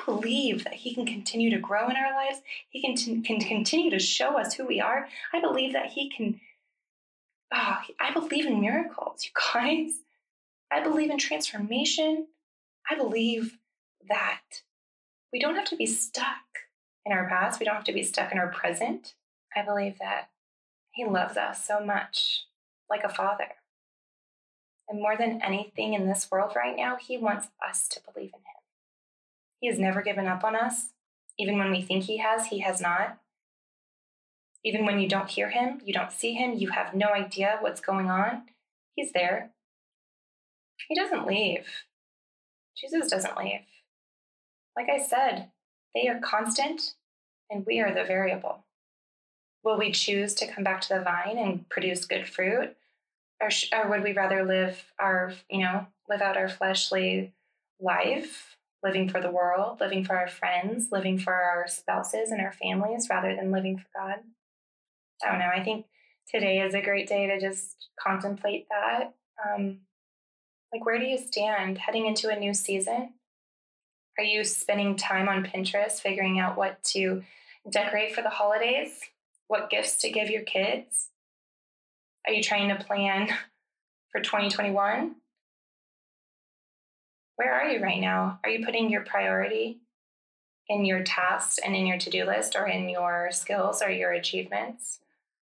Believe 0.09 0.63
that 0.63 0.73
He 0.73 0.95
can 0.95 1.05
continue 1.05 1.51
to 1.51 1.59
grow 1.59 1.87
in 1.89 1.95
our 1.95 2.13
lives. 2.13 2.41
He 2.69 2.81
can, 2.81 2.95
t- 2.95 3.21
can 3.21 3.39
continue 3.39 3.91
to 3.91 3.99
show 3.99 4.39
us 4.39 4.53
who 4.53 4.65
we 4.65 4.81
are. 4.81 5.07
I 5.31 5.39
believe 5.39 5.73
that 5.73 5.91
He 5.91 6.09
can. 6.09 6.41
Oh, 7.53 7.77
I 7.99 8.11
believe 8.13 8.45
in 8.45 8.61
miracles, 8.61 9.25
you 9.25 9.31
guys. 9.53 9.99
I 10.71 10.81
believe 10.81 11.09
in 11.09 11.17
transformation. 11.17 12.27
I 12.89 12.95
believe 12.95 13.57
that 14.07 14.41
we 15.31 15.39
don't 15.39 15.55
have 15.55 15.69
to 15.69 15.75
be 15.75 15.85
stuck 15.85 16.25
in 17.05 17.11
our 17.11 17.27
past. 17.27 17.59
We 17.59 17.65
don't 17.65 17.75
have 17.75 17.83
to 17.85 17.93
be 17.93 18.03
stuck 18.03 18.31
in 18.31 18.39
our 18.39 18.49
present. 18.51 19.13
I 19.55 19.63
believe 19.63 19.97
that 19.99 20.29
He 20.91 21.05
loves 21.05 21.37
us 21.37 21.65
so 21.65 21.83
much 21.83 22.45
like 22.89 23.03
a 23.03 23.09
father. 23.09 23.49
And 24.87 24.99
more 24.99 25.15
than 25.15 25.41
anything 25.43 25.93
in 25.93 26.07
this 26.07 26.29
world 26.31 26.53
right 26.55 26.75
now, 26.75 26.97
He 26.97 27.17
wants 27.17 27.49
us 27.67 27.87
to 27.89 28.01
believe 28.11 28.31
in 28.33 28.39
Him. 28.39 28.58
He 29.59 29.67
has 29.67 29.79
never 29.79 30.01
given 30.01 30.27
up 30.27 30.43
on 30.43 30.55
us. 30.55 30.93
Even 31.37 31.57
when 31.57 31.71
we 31.71 31.81
think 31.81 32.03
He 32.03 32.17
has, 32.17 32.47
He 32.47 32.59
has 32.59 32.81
not. 32.81 33.17
Even 34.63 34.85
when 34.85 34.99
you 34.99 35.07
don't 35.07 35.29
hear 35.29 35.49
Him, 35.49 35.81
you 35.85 35.93
don't 35.93 36.11
see 36.11 36.33
Him, 36.33 36.53
you 36.53 36.69
have 36.69 36.93
no 36.93 37.07
idea 37.07 37.57
what's 37.61 37.81
going 37.81 38.09
on, 38.09 38.43
He's 38.95 39.11
there. 39.13 39.51
He 40.87 40.95
doesn't 40.95 41.27
leave. 41.27 41.65
Jesus 42.77 43.09
doesn't 43.09 43.37
leave. 43.37 43.61
Like 44.75 44.87
I 44.89 45.01
said, 45.01 45.49
they 45.93 46.07
are 46.07 46.19
constant 46.19 46.95
and 47.49 47.65
we 47.65 47.79
are 47.79 47.93
the 47.93 48.03
variable. 48.03 48.63
Will 49.63 49.77
we 49.77 49.91
choose 49.91 50.33
to 50.35 50.47
come 50.47 50.63
back 50.63 50.81
to 50.81 50.89
the 50.89 51.01
vine 51.01 51.37
and 51.37 51.67
produce 51.69 52.05
good 52.05 52.27
fruit? 52.27 52.75
Or, 53.41 53.49
sh- 53.49 53.69
or 53.73 53.89
would 53.89 54.03
we 54.03 54.13
rather 54.13 54.45
live 54.45 54.83
our, 54.99 55.33
you 55.49 55.59
know, 55.59 55.87
live 56.09 56.21
out 56.21 56.37
our 56.37 56.49
fleshly 56.49 57.33
life, 57.79 58.57
living 58.83 59.09
for 59.09 59.21
the 59.21 59.31
world, 59.31 59.79
living 59.79 60.05
for 60.05 60.17
our 60.17 60.27
friends, 60.27 60.87
living 60.91 61.17
for 61.17 61.33
our 61.33 61.67
spouses 61.67 62.31
and 62.31 62.41
our 62.41 62.53
families 62.53 63.07
rather 63.09 63.35
than 63.35 63.51
living 63.51 63.77
for 63.77 63.87
God? 63.95 64.19
I 65.23 65.29
don't 65.29 65.39
know. 65.39 65.51
I 65.53 65.63
think 65.63 65.85
today 66.31 66.61
is 66.61 66.73
a 66.73 66.81
great 66.81 67.07
day 67.07 67.27
to 67.27 67.39
just 67.39 67.89
contemplate 67.99 68.67
that. 68.69 69.13
Um, 69.45 69.79
like, 70.73 70.85
where 70.85 70.99
do 70.99 71.05
you 71.05 71.17
stand 71.17 71.77
heading 71.77 72.05
into 72.05 72.29
a 72.29 72.39
new 72.39 72.53
season? 72.53 73.13
Are 74.17 74.23
you 74.23 74.43
spending 74.43 74.95
time 74.95 75.27
on 75.27 75.45
Pinterest 75.45 75.99
figuring 75.99 76.39
out 76.39 76.57
what 76.57 76.83
to 76.83 77.23
decorate 77.69 78.13
for 78.13 78.21
the 78.21 78.29
holidays? 78.29 78.99
What 79.47 79.69
gifts 79.69 79.97
to 80.01 80.11
give 80.11 80.29
your 80.29 80.43
kids? 80.43 81.09
Are 82.27 82.33
you 82.33 82.43
trying 82.43 82.69
to 82.69 82.83
plan 82.83 83.29
for 84.11 84.21
2021? 84.21 85.15
Where 87.39 87.53
are 87.53 87.69
you 87.69 87.81
right 87.81 88.01
now? 88.01 88.37
Are 88.43 88.49
you 88.49 88.65
putting 88.65 88.89
your 88.89 89.05
priority 89.05 89.79
in 90.67 90.83
your 90.83 91.03
tasks 91.03 91.57
and 91.63 91.73
in 91.73 91.87
your 91.87 91.97
to 91.97 92.09
do 92.09 92.25
list 92.25 92.57
or 92.57 92.67
in 92.67 92.89
your 92.89 93.29
skills 93.31 93.81
or 93.81 93.89
your 93.89 94.11
achievements? 94.11 94.99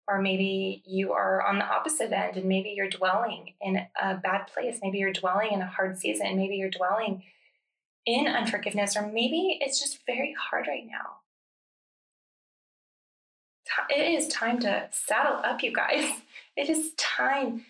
Or 0.07 0.21
maybe 0.21 0.83
you 0.85 1.15
are 1.15 1.41
on 1.41 1.59
the 1.59 1.65
opposite 1.65 2.13
end 2.13 2.37
and 2.37 2.45
maybe 2.45 2.75
you're 2.77 2.91
dwelling 2.91 3.55
in 3.63 3.87
a 3.99 4.17
bad 4.17 4.49
place. 4.49 4.81
Maybe 4.83 4.99
you're 4.99 5.15
dwelling 5.15 5.53
in 5.53 5.63
a 5.63 5.67
hard 5.67 5.97
season. 5.97 6.37
Maybe 6.37 6.57
you're 6.57 6.69
dwelling 6.69 7.23
in 8.05 8.27
unforgiveness, 8.27 8.95
or 8.95 9.07
maybe 9.07 9.57
it's 9.63 9.81
just 9.81 10.05
very 10.05 10.37
hard 10.39 10.67
right 10.67 10.87
now. 10.87 11.21
It 13.89 14.13
is 14.13 14.29
time 14.29 14.59
to 14.61 14.89
saddle 14.91 15.41
up, 15.43 15.63
you 15.63 15.73
guys. 15.73 16.05
It 16.55 16.69
is 16.69 16.93
time 16.99 17.65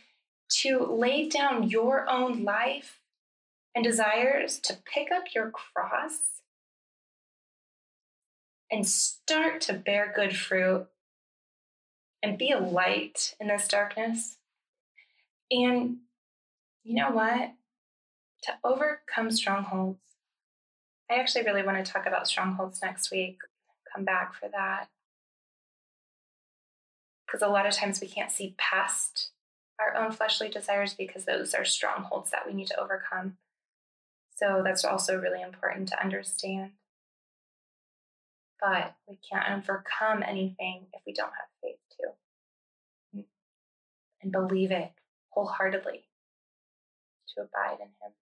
to 0.62 0.78
lay 0.87 1.28
down 1.28 1.68
your 1.68 2.09
own 2.09 2.42
life 2.42 2.98
and 3.78 3.84
desires 3.84 4.58
to 4.58 4.76
pick 4.92 5.12
up 5.12 5.26
your 5.36 5.52
cross 5.52 6.42
and 8.72 8.84
start 8.84 9.60
to 9.60 9.72
bear 9.72 10.12
good 10.16 10.36
fruit 10.36 10.88
and 12.20 12.36
be 12.36 12.50
a 12.50 12.58
light 12.58 13.36
in 13.38 13.46
this 13.46 13.68
darkness. 13.68 14.38
And 15.52 15.98
you 16.82 16.96
know 16.96 17.12
what? 17.12 17.52
To 18.42 18.52
overcome 18.64 19.30
strongholds, 19.30 20.00
I 21.08 21.14
actually 21.14 21.44
really 21.44 21.62
want 21.62 21.84
to 21.84 21.92
talk 21.92 22.04
about 22.04 22.26
strongholds 22.26 22.82
next 22.82 23.12
week. 23.12 23.38
Come 23.94 24.04
back 24.04 24.34
for 24.34 24.48
that. 24.48 24.88
Because 27.24 27.42
a 27.42 27.48
lot 27.48 27.64
of 27.64 27.74
times 27.74 28.00
we 28.00 28.08
can't 28.08 28.32
see 28.32 28.56
past 28.58 29.30
our 29.78 29.94
own 29.94 30.10
fleshly 30.10 30.48
desires 30.48 30.94
because 30.94 31.26
those 31.26 31.54
are 31.54 31.64
strongholds 31.64 32.32
that 32.32 32.44
we 32.44 32.52
need 32.54 32.66
to 32.66 32.80
overcome. 32.80 33.36
So 34.38 34.62
that's 34.64 34.85
also 34.85 35.18
really 35.18 35.42
important 35.42 35.88
to 35.88 36.03
understand. 36.03 36.72
But 38.61 38.94
we 39.09 39.18
can't 39.31 39.59
overcome 39.59 40.22
anything 40.22 40.87
if 40.92 41.03
we 41.07 41.12
don't 41.12 41.27
have 41.27 41.48
faith 41.62 41.79
too. 41.96 43.18
Mm. 43.20 43.24
And 44.22 44.33
believe 44.33 44.70
it 44.70 44.92
wholeheartedly 45.31 46.05
to 47.35 47.42
abide 47.42 47.81
in 47.81 47.87
Him. 47.87 48.12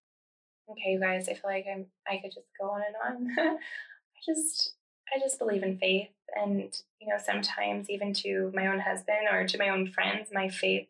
Okay, 0.71 0.93
you 0.93 1.01
guys, 1.01 1.29
I 1.29 1.35
feel 1.35 1.51
like 1.51 1.67
I'm 1.73 1.87
I 2.09 2.19
could 2.19 2.33
just 2.33 2.49
go 2.59 2.71
on 2.71 2.83
and 2.87 3.37
on. 3.39 3.39
I 3.57 4.21
just 4.25 4.75
I 5.15 5.19
just 5.21 5.39
believe 5.39 5.63
in 5.63 5.79
faith 5.79 6.09
and 6.35 6.75
you 7.01 7.09
know, 7.09 7.19
sometimes 7.23 7.89
even 7.91 8.13
to 8.15 8.51
my 8.55 8.67
own 8.67 8.81
husband 8.81 9.29
or 9.31 9.47
to 9.47 9.59
my 9.59 9.69
own 9.69 9.87
friends, 9.87 10.31
my 10.33 10.49
faith 10.49 10.89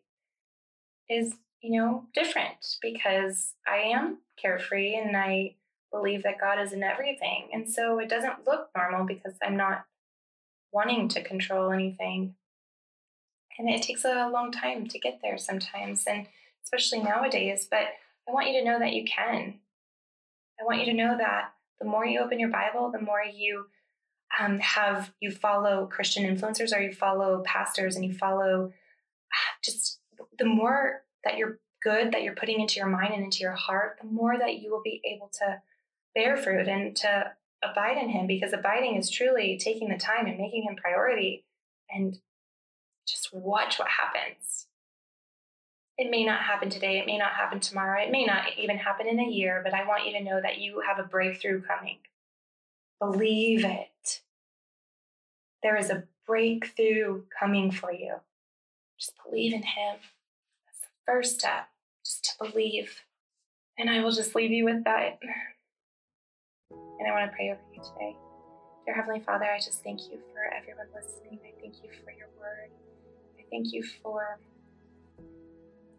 is, 1.09 1.35
you 1.61 1.79
know, 1.79 2.05
different 2.13 2.77
because 2.81 3.53
I 3.67 3.77
am 3.77 4.19
carefree 4.41 4.95
and 4.95 5.15
I 5.15 5.55
believe 5.91 6.23
that 6.23 6.39
God 6.39 6.59
is 6.59 6.73
in 6.73 6.83
everything. 6.83 7.49
And 7.53 7.69
so 7.69 7.99
it 7.99 8.09
doesn't 8.09 8.45
look 8.45 8.69
normal 8.75 9.05
because 9.05 9.33
I'm 9.41 9.57
not 9.57 9.85
wanting 10.71 11.07
to 11.09 11.23
control 11.23 11.71
anything. 11.71 12.35
And 13.57 13.69
it 13.69 13.81
takes 13.81 14.05
a 14.05 14.29
long 14.29 14.51
time 14.51 14.87
to 14.87 14.99
get 14.99 15.19
there 15.23 15.37
sometimes, 15.37 16.05
and 16.05 16.27
especially 16.63 17.01
nowadays. 17.01 17.67
But 17.69 17.87
I 18.27 18.31
want 18.31 18.47
you 18.47 18.59
to 18.59 18.65
know 18.65 18.77
that 18.77 18.93
you 18.93 19.03
can. 19.05 19.55
I 20.59 20.65
want 20.65 20.79
you 20.79 20.85
to 20.85 20.93
know 20.93 21.17
that 21.17 21.53
the 21.79 21.87
more 21.87 22.05
you 22.05 22.19
open 22.19 22.39
your 22.39 22.49
Bible, 22.49 22.91
the 22.91 23.01
more 23.01 23.23
you 23.23 23.65
um, 24.39 24.59
have 24.59 25.11
you 25.19 25.31
follow 25.31 25.87
Christian 25.87 26.23
influencers 26.23 26.75
or 26.75 26.81
you 26.81 26.91
follow 26.91 27.41
pastors 27.45 27.95
and 27.95 28.05
you 28.05 28.13
follow 28.13 28.73
ah, 29.33 29.57
just 29.63 29.99
the 30.37 30.45
more 30.45 31.03
that 31.23 31.37
you're 31.37 31.59
good 31.87 32.11
that 32.11 32.23
you're 32.23 32.35
putting 32.35 32.59
into 32.59 32.77
your 32.77 32.87
mind 32.87 33.13
and 33.13 33.23
into 33.23 33.39
your 33.39 33.53
heart, 33.53 33.97
the 34.01 34.07
more 34.07 34.37
that 34.37 34.59
you 34.59 34.71
will 34.71 34.81
be 34.83 35.01
able 35.05 35.29
to 35.39 35.61
bear 36.13 36.35
fruit 36.35 36.67
and 36.67 36.95
to 36.97 37.31
abide 37.63 37.97
in 37.97 38.09
Him 38.09 38.27
because 38.27 38.53
abiding 38.53 38.97
is 38.97 39.09
truly 39.09 39.57
taking 39.57 39.89
the 39.89 39.97
time 39.97 40.25
and 40.25 40.37
making 40.37 40.63
Him 40.63 40.75
priority 40.75 41.45
and 41.89 42.19
just 43.07 43.33
watch 43.33 43.79
what 43.79 43.87
happens. 43.87 44.67
It 45.97 46.11
may 46.11 46.25
not 46.25 46.41
happen 46.41 46.69
today, 46.69 46.99
it 46.99 47.07
may 47.07 47.17
not 47.17 47.31
happen 47.31 47.59
tomorrow, 47.59 48.03
it 48.03 48.11
may 48.11 48.25
not 48.25 48.43
even 48.57 48.77
happen 48.77 49.07
in 49.07 49.19
a 49.19 49.27
year, 49.29 49.61
but 49.63 49.73
I 49.73 49.87
want 49.87 50.05
you 50.05 50.11
to 50.17 50.23
know 50.23 50.39
that 50.41 50.59
you 50.59 50.83
have 50.87 50.99
a 50.99 51.07
breakthrough 51.07 51.61
coming. 51.61 51.97
Believe 52.99 53.63
it. 53.63 54.21
There 55.63 55.77
is 55.77 55.89
a 55.89 56.03
breakthrough 56.27 57.23
coming 57.39 57.71
for 57.71 57.91
you. 57.91 58.15
Just 58.99 59.13
believe 59.25 59.53
in 59.53 59.63
Him. 59.63 59.95
That's 60.65 60.81
the 60.81 60.87
first 61.05 61.39
step, 61.39 61.69
just 62.07 62.23
to 62.23 62.51
believe. 62.51 63.03
And 63.77 63.89
I 63.89 64.01
will 64.01 64.11
just 64.11 64.33
leave 64.33 64.51
you 64.51 64.65
with 64.65 64.83
that. 64.85 65.19
And 66.71 67.07
I 67.07 67.11
want 67.11 67.29
to 67.29 67.35
pray 67.35 67.51
over 67.51 67.59
you 67.73 67.81
today. 67.81 68.15
Dear 68.85 68.95
Heavenly 68.95 69.19
Father, 69.19 69.45
I 69.45 69.57
just 69.57 69.83
thank 69.83 69.99
you 70.09 70.17
for 70.33 70.51
everyone 70.55 70.87
listening. 70.95 71.39
I 71.43 71.51
thank 71.61 71.83
you 71.83 71.89
for 72.03 72.11
your 72.11 72.29
word. 72.39 72.71
I 73.37 73.43
thank 73.51 73.73
you 73.73 73.83
for 74.01 74.39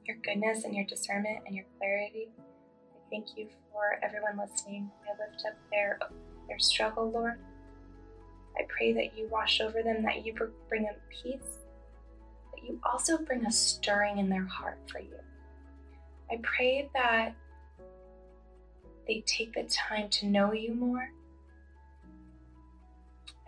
your 0.06 0.16
goodness 0.24 0.64
and 0.64 0.74
your 0.74 0.86
discernment 0.86 1.40
and 1.46 1.54
your 1.54 1.66
clarity. 1.78 2.28
I 2.40 2.98
thank 3.10 3.36
you 3.36 3.48
for 3.70 4.00
everyone 4.02 4.38
listening. 4.38 4.90
I 5.06 5.10
lift 5.10 5.44
up 5.46 5.54
their 5.70 5.98
their 6.48 6.58
struggle, 6.58 7.10
Lord. 7.10 7.38
I 8.56 8.62
pray 8.68 8.94
that 8.94 9.16
you 9.16 9.28
wash 9.30 9.60
over 9.60 9.82
them, 9.82 10.02
that 10.04 10.24
you 10.24 10.34
bring 10.68 10.84
them 10.84 10.94
peace, 11.10 11.58
that 12.54 12.64
you 12.64 12.80
also 12.90 13.18
bring 13.18 13.44
a 13.44 13.52
stirring 13.52 14.18
in 14.18 14.30
their 14.30 14.46
heart 14.46 14.78
for 14.90 14.98
you. 14.98 15.18
I 16.30 16.38
pray 16.42 16.90
that 16.94 17.34
they 19.06 19.22
take 19.26 19.54
the 19.54 19.64
time 19.64 20.08
to 20.10 20.26
know 20.26 20.52
you 20.52 20.74
more. 20.74 21.10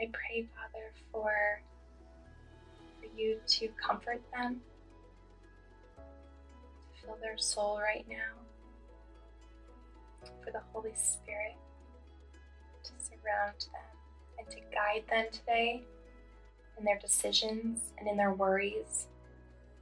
I 0.00 0.08
pray, 0.12 0.48
Father, 0.54 0.92
for, 1.12 1.62
for 2.98 3.18
you 3.20 3.38
to 3.46 3.68
comfort 3.86 4.22
them 4.32 4.62
to 5.96 7.06
fill 7.06 7.18
their 7.20 7.36
soul 7.36 7.78
right 7.78 8.06
now. 8.08 8.38
For 10.44 10.50
the 10.50 10.60
Holy 10.72 10.94
Spirit 10.94 11.56
to 12.82 12.92
surround 12.98 13.66
them 13.72 13.90
and 14.38 14.48
to 14.48 14.56
guide 14.72 15.04
them 15.10 15.26
today 15.30 15.82
in 16.78 16.84
their 16.84 16.98
decisions 16.98 17.92
and 17.98 18.08
in 18.08 18.16
their 18.16 18.32
worries. 18.32 19.06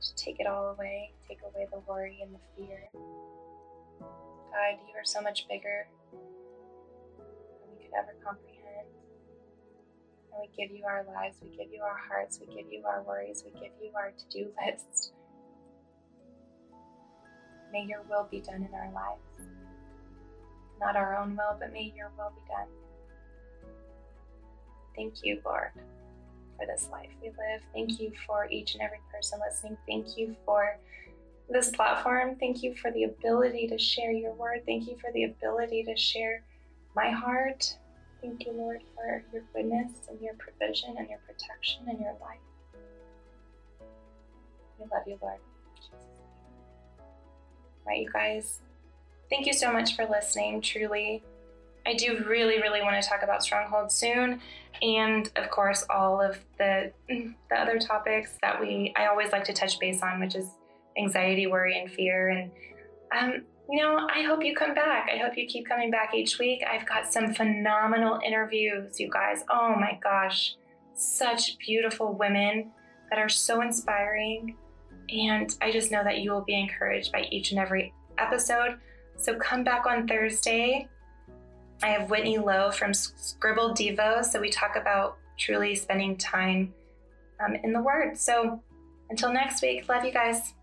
To 0.00 0.14
take 0.14 0.38
it 0.40 0.46
all 0.46 0.70
away, 0.70 1.10
take 1.28 1.40
away 1.42 1.57
the 1.78 1.92
worry 1.92 2.18
and 2.22 2.34
the 2.34 2.40
fear. 2.56 2.90
God, 4.00 4.78
you 4.88 4.94
are 4.96 5.04
so 5.04 5.20
much 5.20 5.46
bigger 5.48 5.86
than 6.10 7.70
we 7.70 7.84
could 7.84 7.94
ever 7.96 8.14
comprehend. 8.24 8.88
And 10.32 10.42
we 10.42 10.48
give 10.56 10.76
you 10.76 10.84
our 10.84 11.04
lives, 11.04 11.36
we 11.42 11.56
give 11.56 11.72
you 11.72 11.82
our 11.82 11.96
hearts, 12.08 12.40
we 12.40 12.46
give 12.54 12.72
you 12.72 12.82
our 12.84 13.02
worries, 13.02 13.44
we 13.44 13.52
give 13.52 13.72
you 13.80 13.90
our 13.94 14.10
to 14.10 14.24
do 14.30 14.50
lists. 14.66 15.12
May 17.72 17.84
your 17.84 18.02
will 18.08 18.26
be 18.30 18.40
done 18.40 18.66
in 18.68 18.74
our 18.74 18.90
lives. 18.92 19.50
Not 20.80 20.96
our 20.96 21.16
own 21.16 21.36
will, 21.36 21.56
but 21.60 21.72
may 21.72 21.92
your 21.94 22.10
will 22.16 22.32
be 22.34 22.42
done. 22.48 22.68
Thank 24.96 25.22
you, 25.22 25.40
Lord, 25.44 25.70
for 26.56 26.66
this 26.66 26.88
life 26.90 27.10
we 27.20 27.28
live. 27.28 27.62
Thank 27.72 28.00
you 28.00 28.10
for 28.26 28.48
each 28.50 28.74
and 28.74 28.82
every 28.82 29.00
person 29.12 29.38
listening. 29.46 29.76
Thank 29.86 30.16
you 30.16 30.34
for 30.44 30.78
this 31.50 31.70
platform. 31.70 32.36
Thank 32.38 32.62
you 32.62 32.74
for 32.74 32.90
the 32.90 33.04
ability 33.04 33.68
to 33.68 33.78
share 33.78 34.12
your 34.12 34.34
word. 34.34 34.62
Thank 34.66 34.86
you 34.88 34.96
for 35.00 35.10
the 35.12 35.24
ability 35.24 35.84
to 35.84 35.96
share 35.96 36.42
my 36.94 37.10
heart 37.10 37.76
Thank 38.20 38.46
you, 38.46 38.52
Lord, 38.52 38.82
for 38.94 39.22
your 39.32 39.42
goodness 39.54 39.92
and 40.08 40.20
your 40.20 40.34
provision 40.34 40.96
and 40.98 41.08
your 41.08 41.20
protection 41.26 41.82
and 41.88 42.00
your 42.00 42.16
life. 42.20 42.38
We 44.78 44.86
love 44.92 45.02
you, 45.06 45.18
Lord. 45.22 45.38
Right, 47.86 48.02
you 48.02 48.10
guys. 48.12 48.60
Thank 49.30 49.46
you 49.46 49.52
so 49.52 49.72
much 49.72 49.94
for 49.94 50.04
listening, 50.06 50.60
truly. 50.60 51.22
I 51.86 51.94
do 51.94 52.24
really, 52.26 52.60
really 52.60 52.82
want 52.82 53.00
to 53.00 53.08
talk 53.08 53.22
about 53.22 53.42
stronghold 53.42 53.92
soon, 53.92 54.40
and 54.82 55.30
of 55.36 55.50
course, 55.50 55.84
all 55.88 56.20
of 56.20 56.38
the 56.58 56.92
the 57.08 57.54
other 57.56 57.78
topics 57.78 58.32
that 58.42 58.60
we 58.60 58.92
I 58.96 59.06
always 59.06 59.32
like 59.32 59.44
to 59.44 59.52
touch 59.52 59.78
base 59.78 60.02
on, 60.02 60.20
which 60.20 60.34
is 60.34 60.50
anxiety, 60.98 61.46
worry, 61.46 61.78
and 61.78 61.90
fear. 61.90 62.28
And 62.28 62.50
um, 63.16 63.42
you 63.70 63.82
know, 63.82 64.08
I 64.12 64.22
hope 64.22 64.44
you 64.44 64.54
come 64.54 64.74
back. 64.74 65.08
I 65.12 65.18
hope 65.18 65.36
you 65.36 65.46
keep 65.46 65.66
coming 65.66 65.90
back 65.90 66.14
each 66.14 66.38
week. 66.38 66.62
I've 66.68 66.86
got 66.86 67.12
some 67.12 67.34
phenomenal 67.34 68.18
interviews, 68.24 68.98
you 68.98 69.10
guys. 69.10 69.44
Oh 69.50 69.74
my 69.76 69.98
gosh, 70.02 70.56
such 70.94 71.58
beautiful 71.58 72.14
women 72.14 72.70
that 73.10 73.18
are 73.18 73.28
so 73.28 73.60
inspiring, 73.60 74.56
and 75.10 75.54
I 75.60 75.70
just 75.70 75.90
know 75.90 76.02
that 76.04 76.18
you 76.18 76.32
will 76.32 76.44
be 76.44 76.58
encouraged 76.58 77.12
by 77.12 77.22
each 77.30 77.50
and 77.50 77.60
every 77.60 77.92
episode. 78.18 78.78
So 79.16 79.34
come 79.36 79.64
back 79.64 79.86
on 79.86 80.06
Thursday 80.06 80.88
I 81.82 81.88
have 81.88 82.10
Whitney 82.10 82.38
Lowe 82.38 82.70
from 82.70 82.92
Scribbled 82.92 83.76
Devo. 83.76 84.24
So 84.24 84.40
we 84.40 84.50
talk 84.50 84.76
about 84.76 85.18
truly 85.38 85.74
spending 85.74 86.16
time 86.16 86.74
um, 87.44 87.54
in 87.62 87.72
the 87.72 87.80
Word. 87.80 88.18
So 88.18 88.60
until 89.10 89.32
next 89.32 89.62
week, 89.62 89.88
love 89.88 90.04
you 90.04 90.12
guys. 90.12 90.54